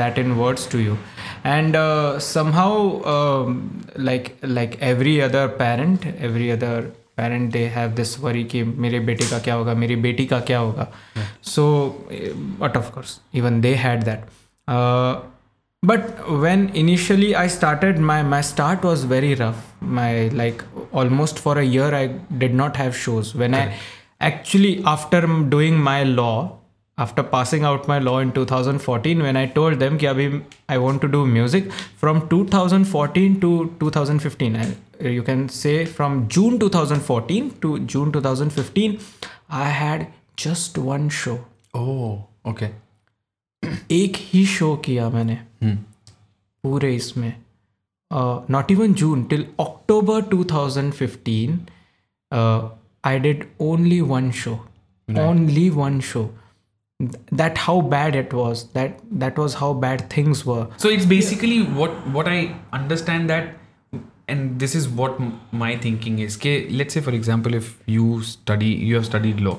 [0.00, 0.96] that in words to you
[1.44, 2.72] and uh, somehow
[3.14, 3.54] um,
[3.96, 6.74] like like every other parent every other
[7.16, 10.58] parent they have this worry कि मेरे बेटे का क्या होगा मेरी बेटी का क्या
[10.58, 10.86] होगा
[11.54, 11.64] so
[12.10, 12.30] eh,
[12.62, 14.28] but of course even they had that
[14.68, 15.12] uh,
[15.90, 16.08] but
[16.46, 19.62] when initially i started my my start was very rough
[19.98, 20.62] my like
[21.02, 22.06] almost for a year i
[22.44, 23.64] did not have shows when i
[24.30, 26.34] actually after m- doing my law
[26.99, 30.25] after passing out my law in two thousand fourteen when I told them कि अभी
[30.69, 34.55] I want to do music from two thousand fourteen to two thousand fifteen
[35.11, 38.97] you can say from June two thousand fourteen to June two thousand fifteen
[39.59, 40.05] I had
[40.43, 41.37] just one show
[41.75, 42.15] oh
[42.51, 42.65] okay
[44.01, 45.75] एक ही show किया मैंने hmm.
[46.63, 47.33] पूरे इसमें
[48.51, 51.59] not even June till October two thousand fifteen
[53.09, 54.53] I did only one show
[55.27, 56.29] only one show
[57.40, 61.56] that how bad it was that that was how bad things were So it's basically
[61.80, 62.38] what what I
[62.78, 63.48] understand that,
[64.28, 66.36] and this is what m- my thinking is.
[66.44, 69.56] कि let's say for example if you study you have studied law,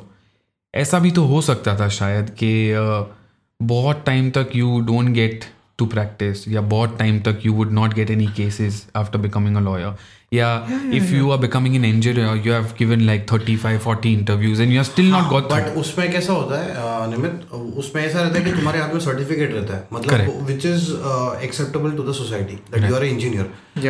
[0.74, 3.04] ऐसा भी तो हो सकता था शायद कि uh,
[3.62, 5.46] बहुत टाइम तक you don't get
[5.78, 9.60] to practice या बहुत टाइम तक you would not get any cases after becoming a
[9.60, 9.96] lawyer
[10.31, 11.17] yeah, yeah, yeah if yeah.
[11.19, 14.85] you are becoming an engineer you have given like 35 40 interviews and you are
[14.85, 15.75] still not got but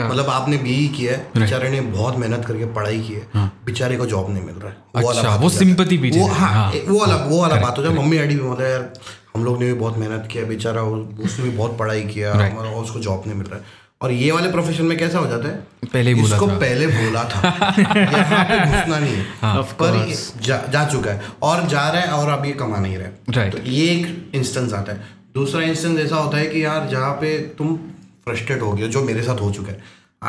[0.08, 3.46] मतलब आपने B e किया है बेचारे ने बहुत मेहनत करके पढ़ाई की है हाँ।
[3.66, 7.40] बेचारे को जॉब नहीं मिल रहा है अच्छा वो सिंपैथी हाँ, हाँ। वो अलग वो
[7.64, 8.92] बात हो जाए मम्मी डेडी भी मतलब यार
[9.34, 13.00] हम लोग ने भी बहुत मेहनत किया बेचारा उसने भी बहुत पढ़ाई किया और उसको
[13.10, 16.12] जॉब नहीं मिल रहा है और ये वाले प्रोफेशन में कैसा हो जाता है पहले
[16.14, 20.04] ही इसको था। पहले बोला था यहाँ पे घुसना नहीं है हाँ, पर
[20.42, 23.24] जा, जा चुका है और जा रहा है और अब ये कमा नहीं रहा है
[23.36, 23.52] right.
[23.56, 27.38] तो ये एक इंस्टेंस आता है दूसरा इंस्टेंस ऐसा होता है कि यार जहाँ पे
[27.58, 27.76] तुम
[28.24, 29.78] फ्रस्ट्रेट हो गए जो मेरे साथ हो चुका है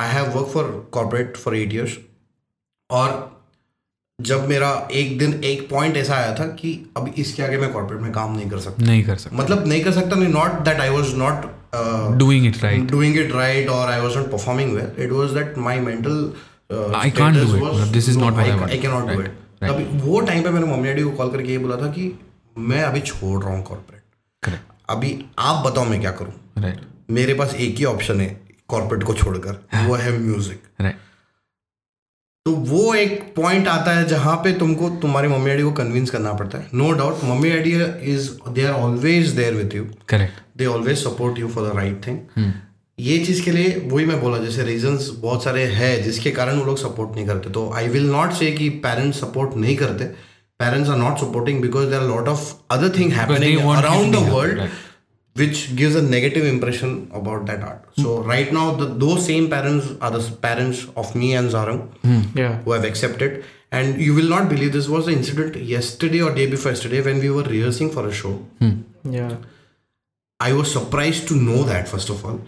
[0.05, 1.97] I have work for corporate for eight years
[3.01, 3.27] और
[4.29, 8.01] जब मेरा एक दिन एक पॉइंट ऐसा आया था कि अब इसके आगे मैं कॉर्पोरेट
[8.01, 10.79] में काम नहीं कर सकता नहीं कर सकता मतलब नहीं कर सकता नहीं not that
[10.81, 14.91] I was not uh, doing it right doing it right or i wasn't performing well
[14.97, 16.17] it was that my mental
[16.71, 18.77] uh, i can't do it was, this is no, not what i, I want i
[18.77, 19.15] cannot right.
[19.17, 19.37] do it right.
[19.61, 22.03] अभी वो time पे मैंने mummy daddy को call करके ये बोला था कि
[22.71, 24.01] मैं अभी छोड़ रहा हूँ कॉर्पोरेट
[24.43, 25.09] करेक्ट अभी
[25.47, 26.79] आप बताओ मैं क्या करूँ राइट
[27.17, 28.27] मेरे पास एक ही ऑप्शन है
[28.73, 30.95] कॉर्पोरेट को छोड़कर हाँ। वो है म्यूजिक राइट
[32.45, 36.33] तो वो एक पॉइंट आता है जहां पे तुमको तुम्हारी मम्मी डैडी को कन्विंस करना
[36.43, 37.73] पड़ता है no doubt mummy daddy
[38.13, 38.29] is
[38.59, 42.51] they are always there with you correct they always support you for the right thing
[43.09, 46.65] ये चीज के लिए वही मैं बोला जैसे रीजन बहुत सारे है जिसके कारण वो
[46.65, 50.05] लोग सपोर्ट नहीं करते तो आई विल नॉट से कि पेरेंट्स सपोर्ट नहीं करते
[50.63, 54.59] parents are not supporting because there lot of other thing around the world
[55.41, 59.85] which gives a negative impression about that art so right now the दो same parents
[60.07, 63.41] are the parents of me and Jarang have accepted
[63.73, 67.19] and you will not believe this was the incident yesterday और day before yesterday when
[67.21, 68.35] we were rehearsing for a show
[70.40, 72.38] I was surprised to know that first of all.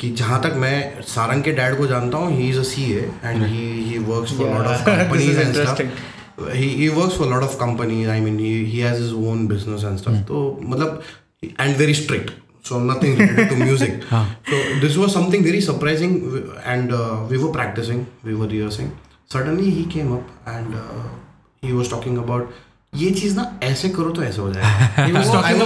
[0.00, 3.02] कि जहाँ तक मैं सारंग के dad को जानता हूँ he is a C A
[3.24, 5.90] and he he works for lot of This companies is and interesting.
[5.90, 6.12] Stuff
[6.60, 9.42] he he works for a lot of companies i mean he, he has his own
[9.50, 10.96] business and stuff so matlab,
[11.64, 12.32] and very strict
[12.70, 14.02] so nothing related to music
[14.50, 16.16] so this was something very surprising
[16.72, 18.90] and uh, we were practicing we were rehearsing
[19.36, 21.06] suddenly he came up and uh,
[21.68, 22.58] he was talking about
[22.97, 25.65] ये चीज ना ऐसे करो तो ऐसे हो जाएगा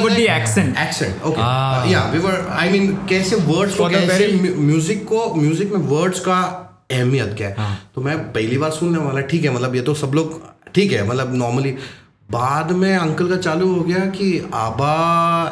[4.58, 5.04] music ah.
[5.04, 6.38] uh, को म्यूजिक में वर्ड्स का
[6.92, 9.94] अहमियत क्या है हाँ। तो मैं पहली बार सुनने वाला ठीक है मतलब ये तो
[10.04, 10.42] सब लोग
[10.76, 11.76] ठीक है मतलब नॉर्मली
[12.32, 14.96] बाद में अंकल का चालू हो गया कि आबा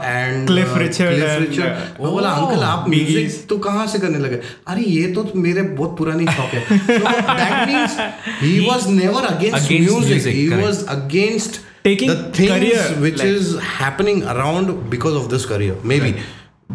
[0.06, 5.12] एंड क्लिफ रिचर्ड वो बोला अंकल आप म्यूजिक तो कहाँ से करने लगे अरे ये
[5.14, 7.98] तो मेरे बहुत पुरानी शौक है that means
[8.42, 14.70] he was never against music he was against taking the things which is happening around
[14.94, 16.16] because of this career maybe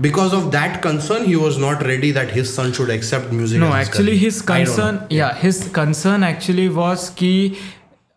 [0.04, 3.68] because of that concern he was not ready that his son should accept music no
[3.76, 7.30] actually his concern yeah, yeah his concern actually was ki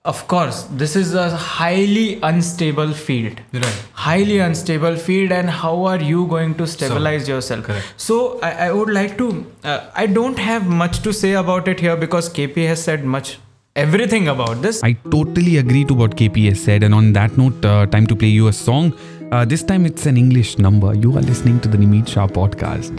[0.06, 6.00] of course this is a highly unstable field right highly unstable field and how are
[6.02, 7.94] you going to stabilize so, yourself correct.
[7.98, 11.82] so I, I, would like to uh, i don't have much to say about it
[11.82, 13.40] here because kp has said much
[13.76, 17.66] everything about this i totally agree to what kp has said and on that note
[17.66, 18.94] uh, time to play you a song
[19.34, 22.96] uh, this time it's an english number you are listening to the nimit shah podcast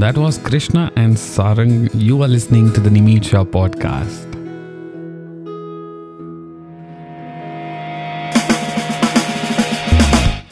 [0.02, 1.90] that was Krishna and Sarang.
[1.94, 4.26] You are listening to the Nimit Shah podcast.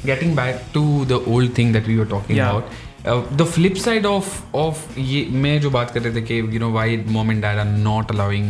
[0.05, 2.51] Getting back to the old thing that we were talking Yeah.
[2.51, 2.69] about,
[3.13, 4.29] uh, the flip side of
[4.65, 4.83] of
[5.13, 6.85] ये मैं जो बात कर रहे थे कि you know why
[7.17, 8.47] mom and dad are not allowing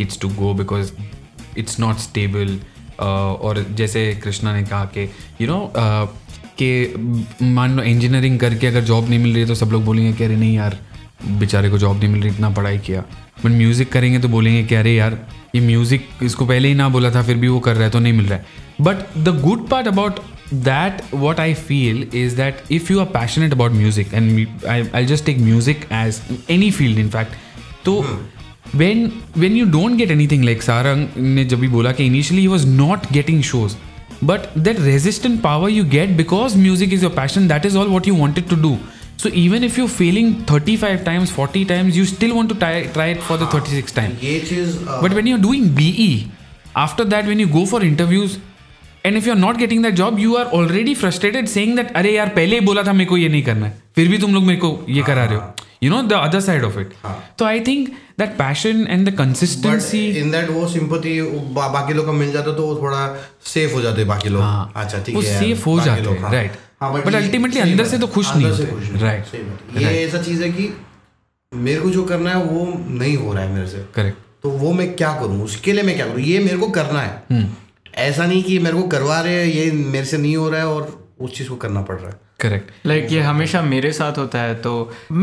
[0.00, 0.92] kids to go because
[1.62, 2.52] it's not stable
[2.98, 5.08] uh, और जैसे कृष्णा ने कहा कि
[5.40, 6.06] you know uh,
[6.61, 10.11] कि मान लो इंजीनियरिंग करके अगर जॉब नहीं मिल रही है तो सब लोग बोलेंगे
[10.17, 10.77] कि अरे नहीं यार
[11.39, 13.01] बेचारे को जॉब नहीं मिल रही इतना पढ़ाई किया
[13.43, 15.17] बट म्यूज़िक करेंगे तो बोलेंगे कि अरे यार
[15.55, 17.99] ये म्यूज़िक इसको पहले ही ना बोला था फिर भी वो कर रहा है तो
[17.99, 18.45] नहीं मिल रहा है
[18.87, 20.19] but the good part about
[20.67, 25.25] that what I feel is that if you are passionate about music and I just
[25.25, 26.21] take music as
[26.55, 27.33] any field in fact
[27.85, 28.01] तो
[28.75, 32.47] when when you don't get any thing like Sarang ने जब भी बोला कि initially
[32.47, 33.75] was not getting shows
[34.22, 38.06] but that resistant power you get because music is your passion that is all what
[38.06, 38.72] you wanted to do
[39.16, 43.06] so even if you're failing 35 times 40 times you still want to try, try
[43.06, 46.30] it for the 36th time ये चीज uh, but when you're doing BE,
[46.76, 48.38] after that, when you go for interviews,
[49.04, 52.28] and if you're not getting that job, you are already frustrated saying that अरे यार
[52.36, 54.59] पहले ही बोला था मेरे को ये नहीं करना है फिर भी तुम लोग मेरे
[54.59, 56.91] को ये करा रहे हो you know the other side of it
[57.39, 57.87] तो I think
[58.19, 61.19] that passion and the consistency in that वो सिंपथी
[61.57, 63.05] बाकी लोग का मिल जाता तो वो थोड़ा
[63.53, 66.59] सेफ हो जाते बाकी लोग हाँ, अच्छा ठीक है सेफ हो जाते हैं राइट
[67.05, 70.69] बट अल्टीमेटली अंदर से तो खुश नहीं होते राइट ये ऐसा चीज है कि
[71.55, 72.65] मेरे को जो करना है वो
[72.97, 75.95] नहीं हो रहा है मेरे से करेक्ट तो वो मैं क्या करूँ उसके लिए मैं
[75.95, 77.47] क्या करूँ ये मेरे को करना है हम्म।
[78.07, 80.67] ऐसा नहीं कि मेरे को करवा रहे हैं ये मेरे से नहीं हो रहा है
[80.67, 80.93] और
[81.27, 84.55] उस चीज़ को करना पड़ रहा है करेक्ट लाइक ये हमेशा मेरे साथ होता है
[84.67, 84.71] तो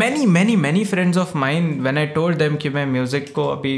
[0.03, 3.75] many many many friends of mind when I told them कि मैं म्यूज़िक को अभी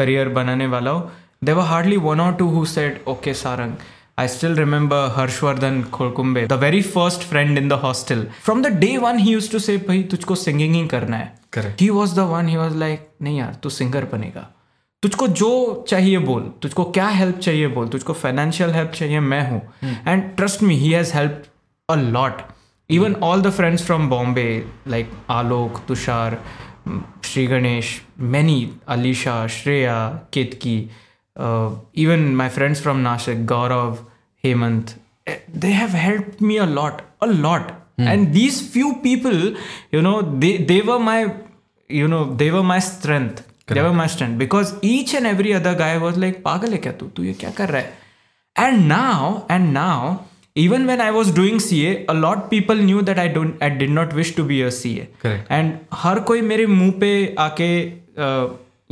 [0.00, 1.10] करियर बनाने वाला हूँ
[1.44, 3.76] दे वर हार्डली वन और two who said okay Sarang
[4.22, 8.22] I still remember Harshvardhan Khorkumbe, the very first friend in the hostel.
[8.46, 11.80] From the day one, he used to say, भाई तुझको singing ही करना है correct
[11.82, 14.46] he was the one he was like नहीं यार तू singer बनेगा
[15.02, 15.50] तुझको जो
[15.88, 19.62] चाहिए बोल तुझको क्या हेल्प चाहिए बोल तुझको फाइनेंशियल हेल्प चाहिए मैं हूँ
[20.06, 21.42] and trust me he has help
[21.90, 22.42] a lot
[22.88, 26.38] even all the friends from Bombay, like Alok, Tushar,
[26.86, 30.88] mm, Shri Ganesh, many, Alisha, Shreya, Ketki,
[31.36, 34.04] uh, even my friends from Nashik, Gaurav,
[34.42, 34.94] Hemant,
[35.26, 37.70] eh, they have helped me a lot, a lot.
[37.98, 38.04] Mm.
[38.06, 39.54] And these few people,
[39.90, 41.34] you know, they, they were my,
[41.88, 43.36] you know, they were my strength.
[43.66, 43.74] Correct.
[43.74, 46.96] They were my strength because each and every other guy was like, pagal hai kya
[46.96, 47.10] tu?
[47.14, 47.90] Tu ye kya kar raha hai?
[48.54, 50.26] And now, and now,
[50.58, 53.90] even when I was doing C A a lot people knew that i don't i did
[53.96, 54.92] not wish to be a ca
[55.24, 55.50] Correct.
[55.56, 57.10] and हर कोई मेरे मुंह पे
[57.46, 57.68] आके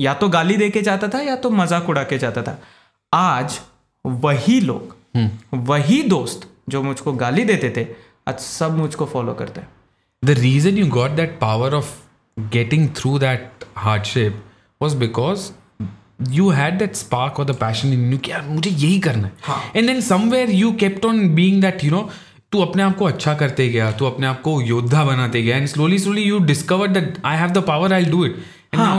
[0.05, 2.59] या तो गाली दे के जाता था या तो मजाक उड़ा के जाता था
[3.21, 3.59] आज
[4.27, 7.87] वही लोग हम्म। वही दोस्त जो मुझको गाली देते थे
[8.29, 9.69] आज सब मुझको फॉलो करते हैं
[10.25, 11.95] the reason you got that power of
[12.53, 14.43] getting through that hardship
[14.83, 15.51] was because
[16.31, 19.87] you had that spark और द पैशन इन यू यार मुझे यही करना है and
[19.87, 22.09] then somewhere you kept on being that you know
[22.53, 25.67] तू अपने आप को अच्छा करते गया तू अपने आप को योद्धा बनाते गया and
[25.69, 28.37] slowly slowly you discover that I have the power I do it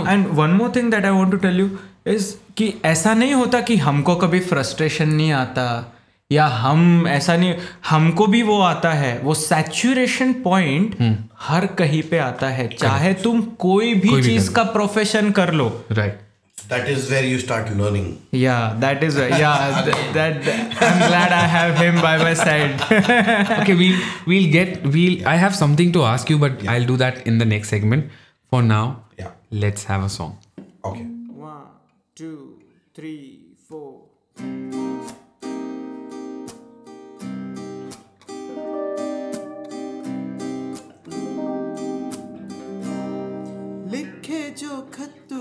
[0.08, 1.70] and one more thing that I want to tell you
[2.14, 5.68] is कि ऐसा नहीं होता कि हमको कभी फ्रस्ट्रेशन नहीं आता
[6.32, 7.56] या हम ऐसा नहीं
[7.90, 11.16] हमको भी वो आता है वो सैचुरेशन पॉइंट हम्म।
[11.48, 16.22] हर कहीं पे आता है चाहे तुम कोई भी चीज का प्रोफेशन कर लो right
[16.70, 19.82] that is where you start learning yeah that is yeah
[20.14, 20.38] that
[20.88, 22.82] i'm glad i have him by my side
[23.60, 25.32] okay we'll we'll get we'll yeah.
[25.32, 26.72] i have something to ask you but yeah.
[26.72, 28.12] i'll do that in the next segment
[28.50, 30.38] for now yeah let's have a song
[30.84, 31.04] okay
[31.50, 31.68] one
[32.16, 32.60] two
[32.96, 34.04] three four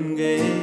[0.00, 0.53] been gay.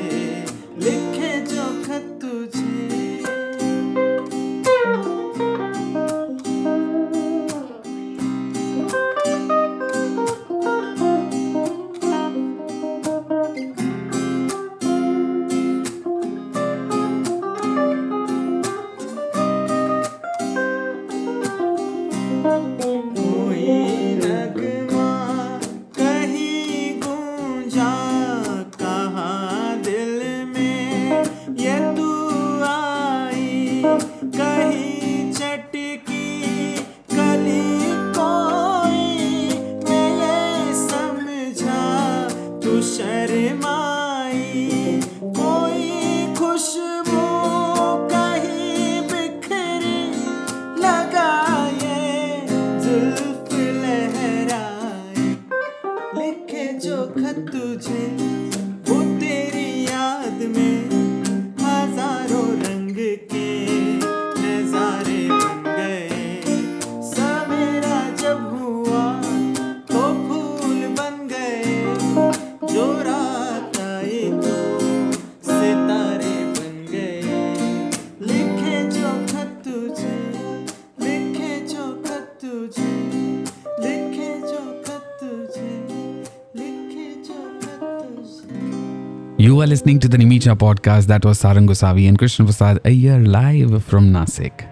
[89.72, 91.08] listening to the Nimicha podcast.
[91.08, 94.64] That was Sarang Gosavi and Krishna Prasad year live from Nasik.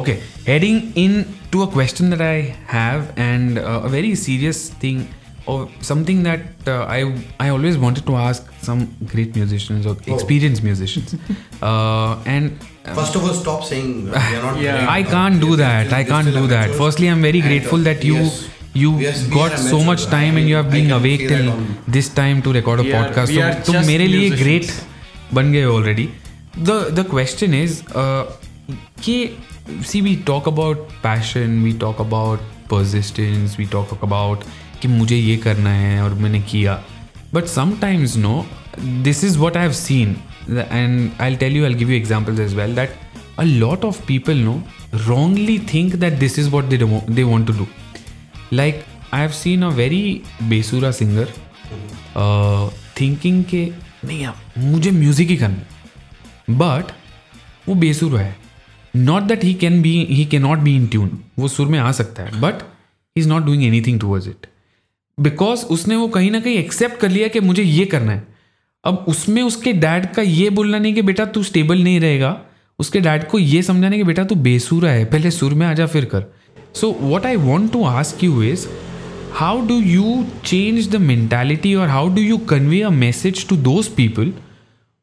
[0.00, 0.20] Okay,
[0.50, 1.16] heading in
[1.50, 2.36] to a question that I
[2.74, 5.08] have and uh, a very serious thing
[5.46, 7.00] or something that uh, I
[7.40, 8.86] I always wanted to ask some
[9.16, 10.14] great musicians or oh.
[10.20, 11.16] experienced musicians.
[11.72, 14.60] uh, and um, first of all, stop saying you're not.
[14.68, 15.92] yeah, uh, I can't do that.
[16.02, 16.70] I can't do that.
[16.86, 18.42] Firstly, I'm very grateful uh, that you yes
[18.73, 19.85] you Yes, we got are so amateurs.
[19.89, 21.67] much time and you have I been can awake see that till on-
[21.97, 23.33] this time to record a We are- podcast.
[23.35, 24.43] we so are तुम just मेरे लिए musicians.
[24.43, 26.07] great बन गए already.
[26.69, 28.23] The the question is uh,
[29.07, 29.17] कि
[29.91, 34.45] see we talk about passion, we talk about persistence, we talk about
[34.81, 36.79] कि मुझे ये करना है और मैंने किया.
[37.35, 38.33] But sometimes no,
[39.09, 40.15] this is what I have seen,
[40.79, 42.91] and I'll tell you, I'll give you examples as well that
[43.43, 44.57] a lot of people know
[45.07, 46.87] wrongly think that this is what they do,
[47.19, 47.67] they want to do.
[48.52, 48.82] Like
[49.14, 50.00] I have seen a very
[50.48, 51.28] बेसुरा singer
[53.00, 53.64] thinking के
[54.04, 56.92] नहीं यार मुझे music ही करना but
[57.68, 58.34] वो बेसुर है
[58.96, 61.90] not that he can be he can not be in tune वो सुर में आ
[62.00, 64.46] सकता है but he is not doing any thing towards it
[65.28, 68.26] because उसने वो कहीं ना कहीं एक्सेप्ट कर लिया कि मुझे ये करना है
[68.90, 72.38] अब उसमें उसके डैड का ये बोलना नहीं कि बेटा तू स्टेबल नहीं रहेगा
[72.80, 75.86] उसके डैड को ये समझाने कि बेटा तू बेसुरा है पहले सुर में आ जा
[75.96, 76.24] फिर कर
[76.74, 78.66] So, what I want to ask you is
[79.32, 83.88] how do you change the mentality or how do you convey a message to those
[83.88, 84.32] people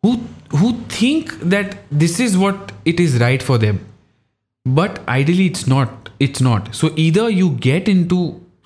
[0.03, 0.17] who
[0.49, 3.79] who think that this is what it is right for them
[4.77, 8.19] but ideally it's not it's not so either you get into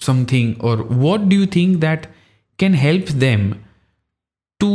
[0.10, 0.76] something or
[1.06, 2.08] what do you think that
[2.58, 3.50] can help them
[4.62, 4.72] to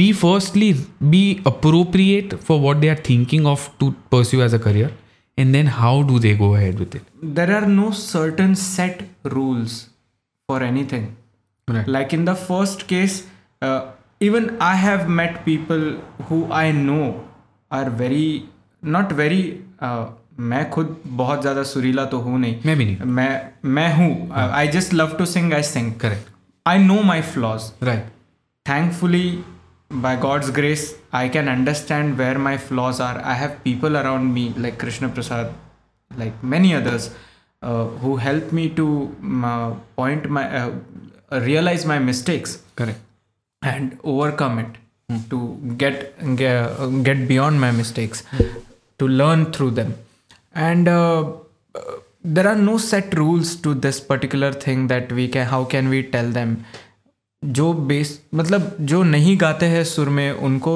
[0.00, 0.72] be firstly
[1.16, 1.24] be
[1.54, 4.90] appropriate for what they are thinking of to pursue as a career
[5.43, 7.07] and then how do they go ahead with it
[7.39, 9.05] there are no certain set
[9.37, 9.77] rules
[10.49, 11.05] for anything
[11.67, 11.87] Right.
[11.93, 13.13] like in the first case
[13.61, 13.79] uh,
[14.25, 15.85] even i have met people
[16.27, 17.05] who i know
[17.71, 18.27] are very
[18.95, 19.39] not very
[19.87, 20.05] uh,
[20.51, 23.29] मैं खुद बहुत ज़्यादा सुरीला तो हूँ नहीं मैं भी नहीं। मैं
[23.77, 26.29] मैं हूँ I just love to sing I sing correct
[26.67, 28.05] I know my flaws right
[28.69, 29.25] thankfully
[29.90, 33.18] by God's grace, I can understand where my flaws are.
[33.18, 35.52] I have people around me like Krishna Prasad,
[36.16, 37.12] like many others,
[37.62, 40.70] uh, who help me to mm, uh, point my uh,
[41.32, 43.00] realize my mistakes, correct,
[43.62, 44.66] and overcome it
[45.10, 45.28] hmm.
[45.30, 48.44] to get get, uh, get beyond my mistakes, hmm.
[48.98, 49.96] to learn through them,
[50.54, 51.30] and uh,
[52.22, 56.02] there are no set rules to this particular thing that we can how can we
[56.02, 56.64] tell them
[57.44, 60.72] जो base मतलब जो नहीं गाते हैं सुर में उनको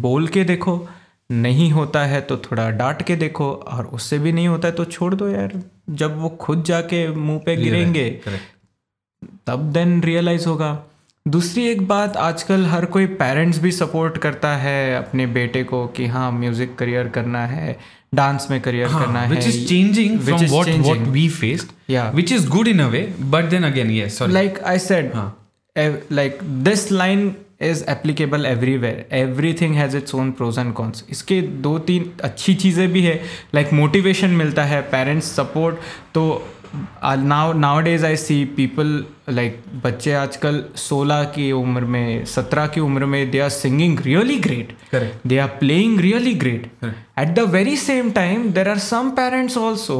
[0.00, 0.76] बोल के देखो
[1.30, 4.84] नहीं होता है तो थोड़ा डांट के देखो और उससे भी नहीं होता है तो
[4.84, 5.52] छोड़ दो यार
[6.00, 8.08] जब वो खुद जाके मुंह पे गिरेंगे
[9.46, 10.72] तब देन रियलाइज होगा
[11.32, 16.06] दूसरी एक बात आजकल हर कोई पेरेंट्स भी सपोर्ट करता है अपने बेटे को कि
[16.14, 17.76] हाँ म्यूजिक करियर करना है
[18.14, 20.90] डांस में करियर हाँ, करना which है is changing which from is what changing.
[20.90, 23.02] what we faced yeah which is good in a way
[23.36, 25.32] but then again yes sorry like I said हाँ.
[26.10, 27.24] like this line
[27.70, 32.88] is applicable everywhere everything has its own pros and cons इसके दो तीन अच्छी चीज़ें
[32.92, 33.14] भी है
[33.54, 35.76] like like motivation मिलता है पेरेंट्स सपोर्ट
[36.14, 36.26] तो
[37.32, 38.86] now nowadays I see people
[39.28, 44.36] like बच्चे आजकल 16 की उम्र में 17 की उम्र में they are singing really
[44.46, 46.70] great they are playing really great
[47.20, 49.98] at the very same time there are some parents also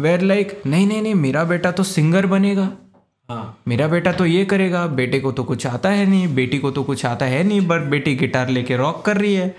[0.00, 2.68] where like नहीं नहीं नहीं मेरा बेटा तो सिंगर बनेगा
[3.30, 6.70] हाँ मेरा बेटा तो ये करेगा बेटे को तो कुछ आता है नहीं बेटी को
[6.78, 9.54] तो कुछ आता है नहीं बट बेटी गिटार लेके रॉक कर रही है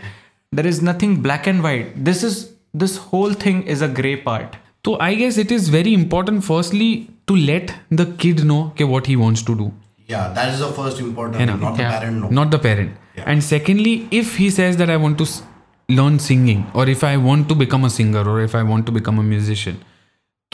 [0.56, 2.46] there is nothing black and white this is
[2.84, 4.56] this whole thing is a grey part
[4.88, 8.60] So I guess it is very important, firstly, to let the kid know
[8.92, 9.66] what he wants to do.
[10.08, 11.58] Yeah, that is the first important.
[11.64, 12.32] not the parent.
[12.32, 12.92] Not the parent.
[13.34, 15.26] And secondly, if he says that I want to
[15.90, 18.94] learn singing, or if I want to become a singer, or if I want to
[18.94, 19.84] become a musician,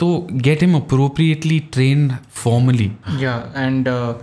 [0.00, 0.12] so
[0.48, 2.90] get him appropriately trained formally.
[3.26, 3.86] Yeah, and.
[3.96, 4.14] Uh,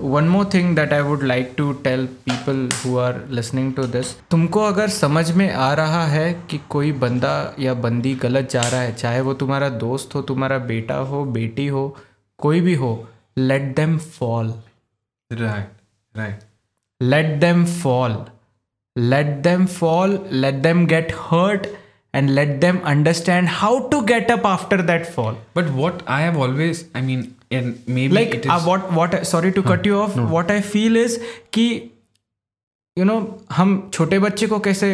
[0.00, 4.12] one more thing that I would like to tell people who are listening to this
[4.30, 7.30] तुमको अगर समझ में आ रहा है कि कोई बंदा
[7.60, 11.66] या बंदी गलत जा रहा है चाहे वो तुम्हारा दोस्त हो तुम्हारा बेटा हो बेटी
[11.76, 11.88] हो
[12.44, 12.92] कोई भी हो
[13.38, 14.54] let them fall
[15.32, 15.72] right
[16.18, 16.38] right
[17.02, 18.16] let them fall
[18.98, 21.66] let them fall let them get hurt
[22.17, 26.37] and let them understand how to get up after that fall But what I have
[26.37, 28.51] always, I mean, and maybe like it is.
[28.51, 31.17] uh, what what sorry to cut you off what i feel is
[31.57, 31.65] कि
[32.97, 33.17] you know
[33.57, 34.89] हम छोटे बच्चे को कैसे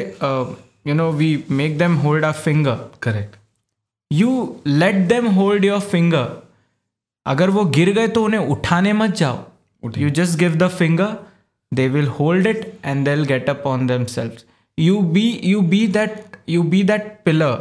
[0.90, 1.30] you know we
[1.62, 2.76] make them hold our finger
[3.06, 3.38] correct.
[4.20, 6.26] you let them hold your finger
[7.28, 9.44] अगर वो गिर गए तो उन्हें उठाने मत जाओ
[10.04, 11.10] you just give the finger
[11.80, 14.46] they will hold it and they'll get up on themselves
[14.78, 17.53] you be you be that you be that pillar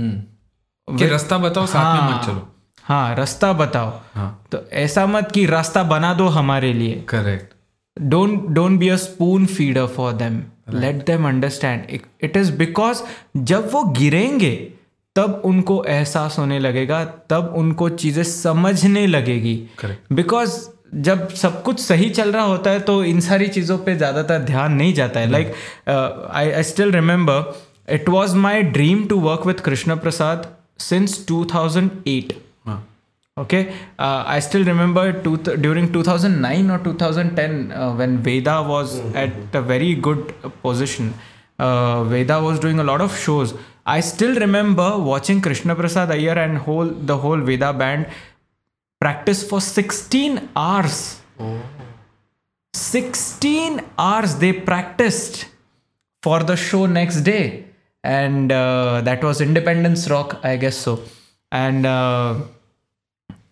[0.00, 2.48] कि रास्ता बताओ साथ हाँ, में मत हाँ। चलो
[2.84, 4.44] हाँ रास्ता बताओ हाँ.
[4.52, 7.52] तो ऐसा मत कि रास्ता बना दो हमारे लिए correct
[8.10, 10.42] don't don't be a spoon feeder for them
[10.80, 13.02] let them understand it is because
[13.36, 14.50] जब वो गिरेंगे
[15.16, 19.54] तब उनको एहसास होने लगेगा तब उनको चीज़ें समझने लगेगी
[20.12, 20.60] बिकॉज
[21.08, 24.72] जब सब कुछ सही चल रहा होता है तो इन सारी चीज़ों पे ज़्यादातर ध्यान
[24.76, 25.52] नहीं जाता है like
[25.88, 27.52] I I still remember
[27.86, 30.46] It was my dream to work with Krishna Prasad
[30.78, 32.36] since 2008.
[32.66, 32.78] Wow.
[33.38, 39.00] Okay, uh, I still remember two th- during 2009 or 2010 uh, when Veda was
[39.00, 39.16] mm-hmm.
[39.16, 41.12] at a very good position.
[41.58, 43.54] Uh, Veda was doing a lot of shows.
[43.86, 48.06] I still remember watching Krishna Prasad Iyer and whole the whole Veda band
[49.00, 51.20] practice for 16 hours.
[51.40, 51.58] Oh.
[52.74, 55.46] 16 hours they practiced
[56.22, 57.64] for the show next day
[58.03, 60.99] and uh, that was independence rock i guess so
[61.51, 62.35] and uh,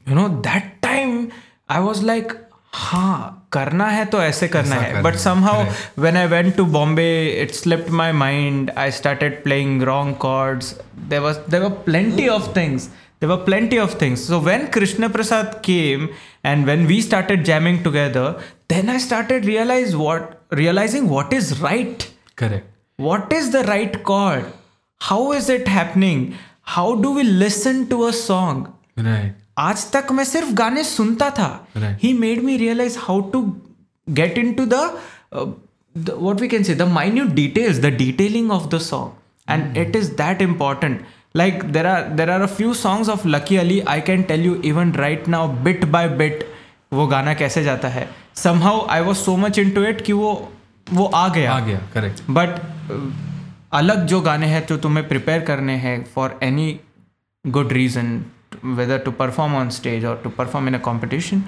[0.08, 1.32] you know that time
[1.70, 2.36] i was like
[2.78, 6.00] हाँ करना है तो ऐसे करना ऐसा है करना but है, somehow correct.
[6.06, 10.74] when i went to bombay it slipped my mind i started playing wrong chords
[11.14, 15.10] there was there were plenty of things there were plenty of things so when krishna
[15.10, 16.10] prasad came
[16.44, 18.28] and when we started jamming together
[18.68, 22.69] then i started realize what realizing what is right Correct.
[23.08, 24.46] what is the right chord
[25.10, 26.22] how is it happening
[26.76, 28.64] how do we listen to a song
[29.08, 29.32] Right.
[29.60, 31.98] आज तक मैं सिर्फ गाने सुनता था Right.
[32.04, 33.42] He made me realize how to
[34.20, 34.80] get into the
[35.98, 39.12] what we can say the minute details the detailing of the song
[39.54, 41.02] and it is that important
[41.42, 44.56] like there are there are a few songs of lucky ali i can tell you
[44.72, 46.44] even right now bit by bit
[46.94, 48.08] वो गाना कैसे जाता है
[48.44, 50.34] somehow i was so much into it कि वो
[50.93, 52.61] वो आ गया आ गया करेक्ट बट
[53.79, 56.69] अलग जो गाने हैं जो तुम्हें प्रिपेयर करने हैं for any
[57.57, 58.23] good reason
[58.65, 61.43] whether to perform on stage और to perform in a competition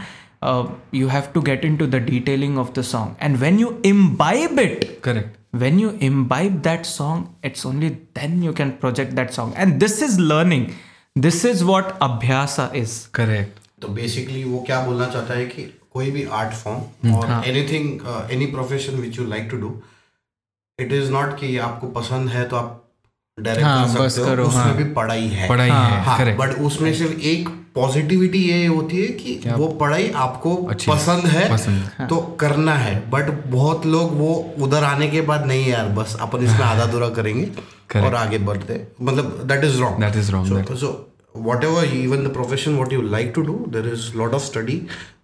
[0.95, 4.59] you have to get in to the detailing of the song and when you imbibe
[4.61, 9.55] it correct when you imbibe that song it's only then you can project that song
[9.57, 10.67] and this is learning
[11.23, 16.11] this is what अभ्यास is correct तो basically वो क्या बोलना चाहता है कि कोई
[16.11, 19.73] भी आर्ट फॉर्म और anything any profession which you like to do
[20.83, 22.79] it is not कि आपको पसंद है तो आप
[23.41, 26.55] डायरेक्ट हाँ, कर सकते हो उसमें हाँ, भी पढ़ाई है पढ़ाई हाँ, है हाँ, बट
[26.71, 30.55] उसमें सिर्फ एक पॉजिटिविटी ये होती है कि वो पढ़ाई आपको
[30.89, 34.35] पसंद है, पसंद है तो हाँ। करना है बट बहुत लोग वो
[34.67, 37.47] उधर आने के बाद नहीं यार बस अपन इसमें आधा दूरा हाँ। करेंगे
[37.91, 40.91] करें। और आगे बढ़ते मतलब that is wrong that is wrong so
[41.65, 44.81] whatever even the profession what you like to do there is lot of study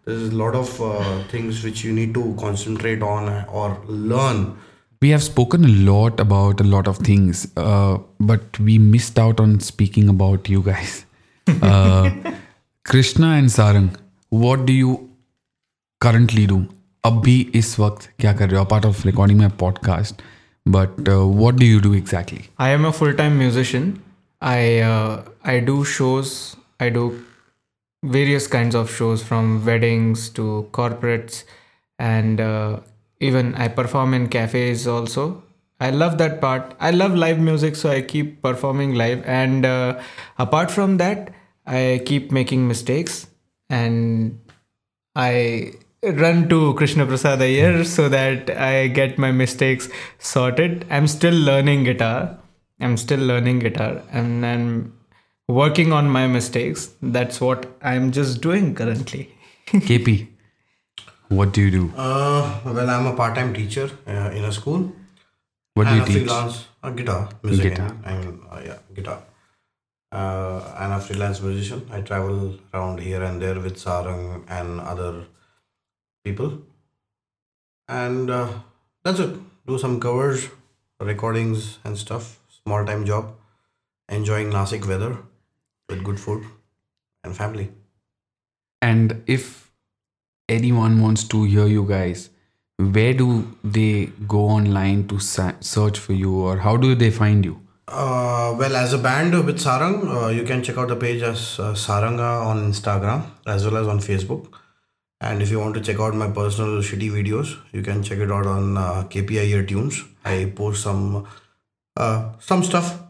[0.08, 4.56] there's a lot of uh, things which you need to concentrate on or learn
[5.02, 9.38] we have spoken a lot about a lot of things uh, but we missed out
[9.44, 11.04] on speaking about you guys
[11.72, 12.10] uh,
[12.84, 13.90] krishna and sarang
[14.46, 14.94] what do you
[16.06, 16.64] currently do
[17.12, 20.26] abhi is waqt kya kar rahe part of recording my podcast
[20.78, 23.88] but uh, what do you do exactly i am a full time musician
[24.56, 24.60] i
[24.92, 25.12] uh,
[25.52, 26.38] i do shows
[26.88, 27.06] i do
[28.04, 31.44] various kinds of shows from weddings to corporates
[31.98, 32.78] and uh,
[33.20, 35.42] even i perform in cafes also
[35.80, 40.00] i love that part i love live music so i keep performing live and uh,
[40.38, 41.32] apart from that
[41.66, 43.26] i keep making mistakes
[43.68, 44.38] and
[45.16, 45.72] i
[46.04, 49.88] run to krishna prasad ayer so that i get my mistakes
[50.20, 52.38] sorted i'm still learning guitar
[52.80, 54.92] i'm still learning guitar and then
[55.48, 56.90] working on my mistakes.
[57.02, 59.34] That's what I'm just doing currently.
[59.66, 60.28] KP,
[61.28, 61.92] what do you do?
[61.96, 64.92] Uh, well, I'm a part-time teacher uh, in a school.
[65.74, 66.28] What do you teach?
[66.28, 67.74] Freelance, uh, guitar music.
[67.74, 67.96] Guitar.
[68.04, 69.22] And, uh, yeah, guitar.
[70.10, 71.86] Uh, I'm a freelance musician.
[71.92, 75.24] I travel around here and there with Sarang and other
[76.24, 76.62] people.
[77.88, 78.48] And uh,
[79.04, 79.38] that's it.
[79.66, 80.48] Do some covers,
[80.98, 82.38] recordings, and stuff.
[82.64, 83.34] Small time job.
[84.08, 85.18] Enjoying Nasik weather
[85.90, 86.44] with good food
[87.24, 87.70] and family.
[88.82, 89.70] And if
[90.48, 92.30] anyone wants to hear you guys,
[92.78, 97.60] where do they go online to search for you or how do they find you?
[97.88, 101.58] Uh, well, as a band with Sarang, uh, you can check out the page as
[101.58, 104.48] uh, Saranga on Instagram as well as on Facebook.
[105.20, 108.30] And if you want to check out my personal shitty videos, you can check it
[108.30, 110.04] out on uh, KPI Air Tunes.
[110.24, 111.26] I post some
[111.96, 113.00] uh, some stuff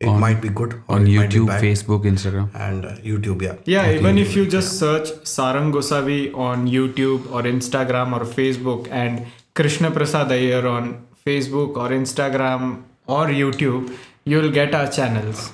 [0.00, 3.42] it on, might be good on YouTube, Facebook, Instagram, and uh, YouTube.
[3.42, 3.80] Yeah, yeah.
[3.82, 3.98] Okay.
[3.98, 9.90] Even if you just search Sarang Gosavi on YouTube or Instagram or Facebook, and Krishna
[9.90, 13.92] Prasad Iyer on Facebook or Instagram or YouTube,
[14.24, 15.52] you'll get our channels.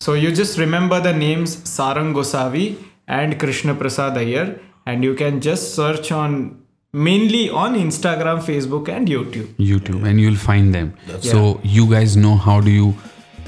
[0.00, 5.40] So you just remember the names Sarang Gosavi and Krishna Prasad Iyer, and you can
[5.40, 6.60] just search on
[6.92, 9.54] mainly on Instagram, Facebook, and YouTube.
[9.54, 10.92] YouTube, and you'll find them.
[11.06, 11.70] That's so yeah.
[11.70, 12.96] you guys know how do you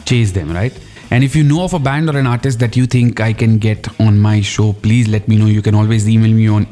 [0.04, 0.76] chase them, right?
[1.10, 3.58] And if you know of a band or an artist that you think I can
[3.58, 5.46] get on my show, please let me know.
[5.46, 6.66] You can always email me on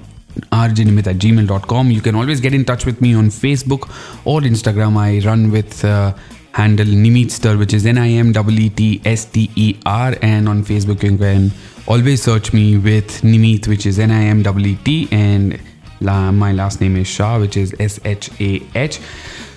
[0.53, 1.91] rjnimit at gmail.com.
[1.91, 3.91] You can always get in touch with me on Facebook
[4.25, 4.97] or Instagram.
[4.97, 6.15] I run with uh,
[6.53, 10.17] handle Nimitster, which is N I M E T S T E R.
[10.23, 11.51] And on Facebook, you can
[11.87, 15.09] always search me with Nimit, which is N I M W E T.
[15.13, 15.61] And
[16.01, 19.01] la- my last name is Shah, which is S H A H.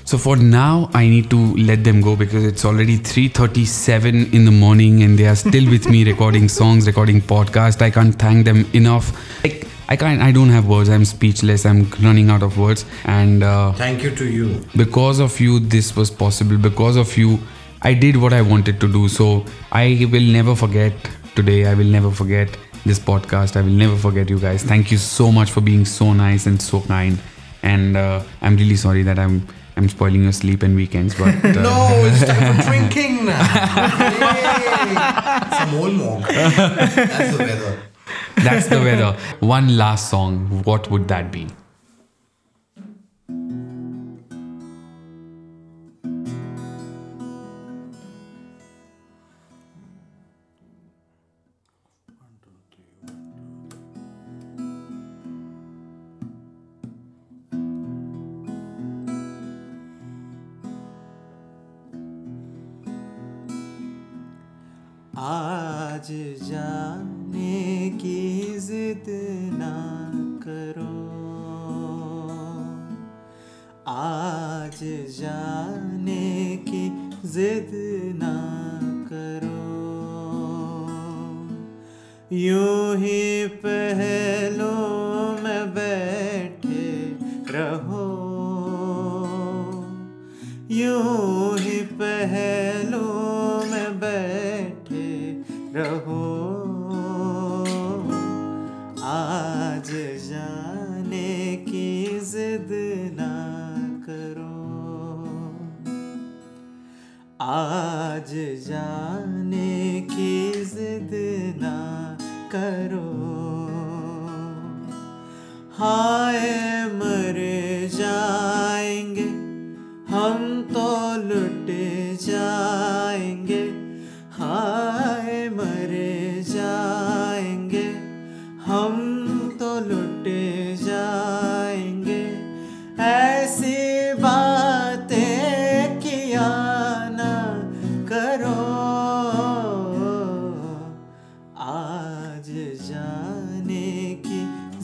[0.05, 4.51] So for now, I need to let them go because it's already 3:37 in the
[4.51, 7.81] morning, and they are still with me recording songs, recording podcast.
[7.81, 9.11] I can't thank them enough.
[9.45, 10.21] Like I can't.
[10.21, 10.89] I don't have words.
[10.89, 11.65] I'm speechless.
[11.65, 12.85] I'm running out of words.
[13.05, 15.61] And uh, thank you to you because of you.
[15.77, 17.39] This was possible because of you.
[17.81, 19.07] I did what I wanted to do.
[19.07, 20.93] So I will never forget
[21.35, 21.65] today.
[21.71, 23.55] I will never forget this podcast.
[23.55, 24.63] I will never forget you guys.
[24.63, 27.17] Thank you so much for being so nice and so kind.
[27.63, 31.51] And uh, I'm really sorry that I'm I'm spoiling your sleep and weekends, but uh,
[31.61, 33.41] no, it's time for drinking now.
[35.57, 36.27] Some old monk.
[36.27, 37.79] That's the weather.
[38.37, 39.17] That's the weather.
[39.39, 40.61] One last song.
[40.63, 41.47] What would that be?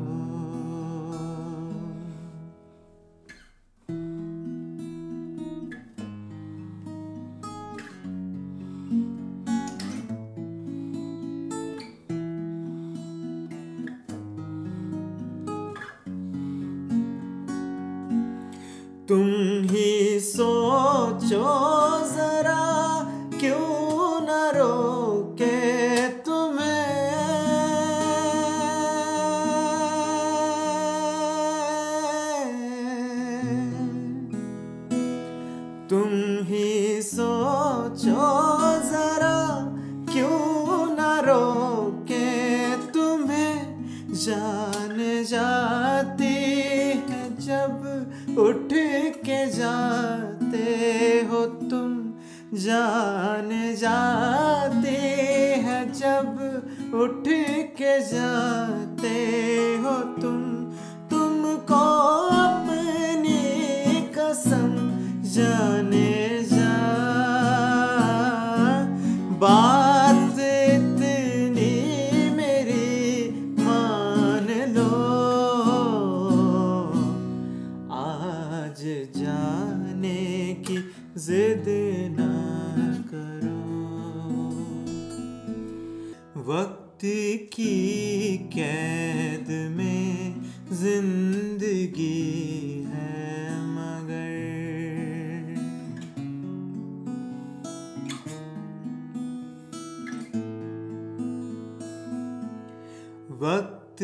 [103.46, 103.98] वक्त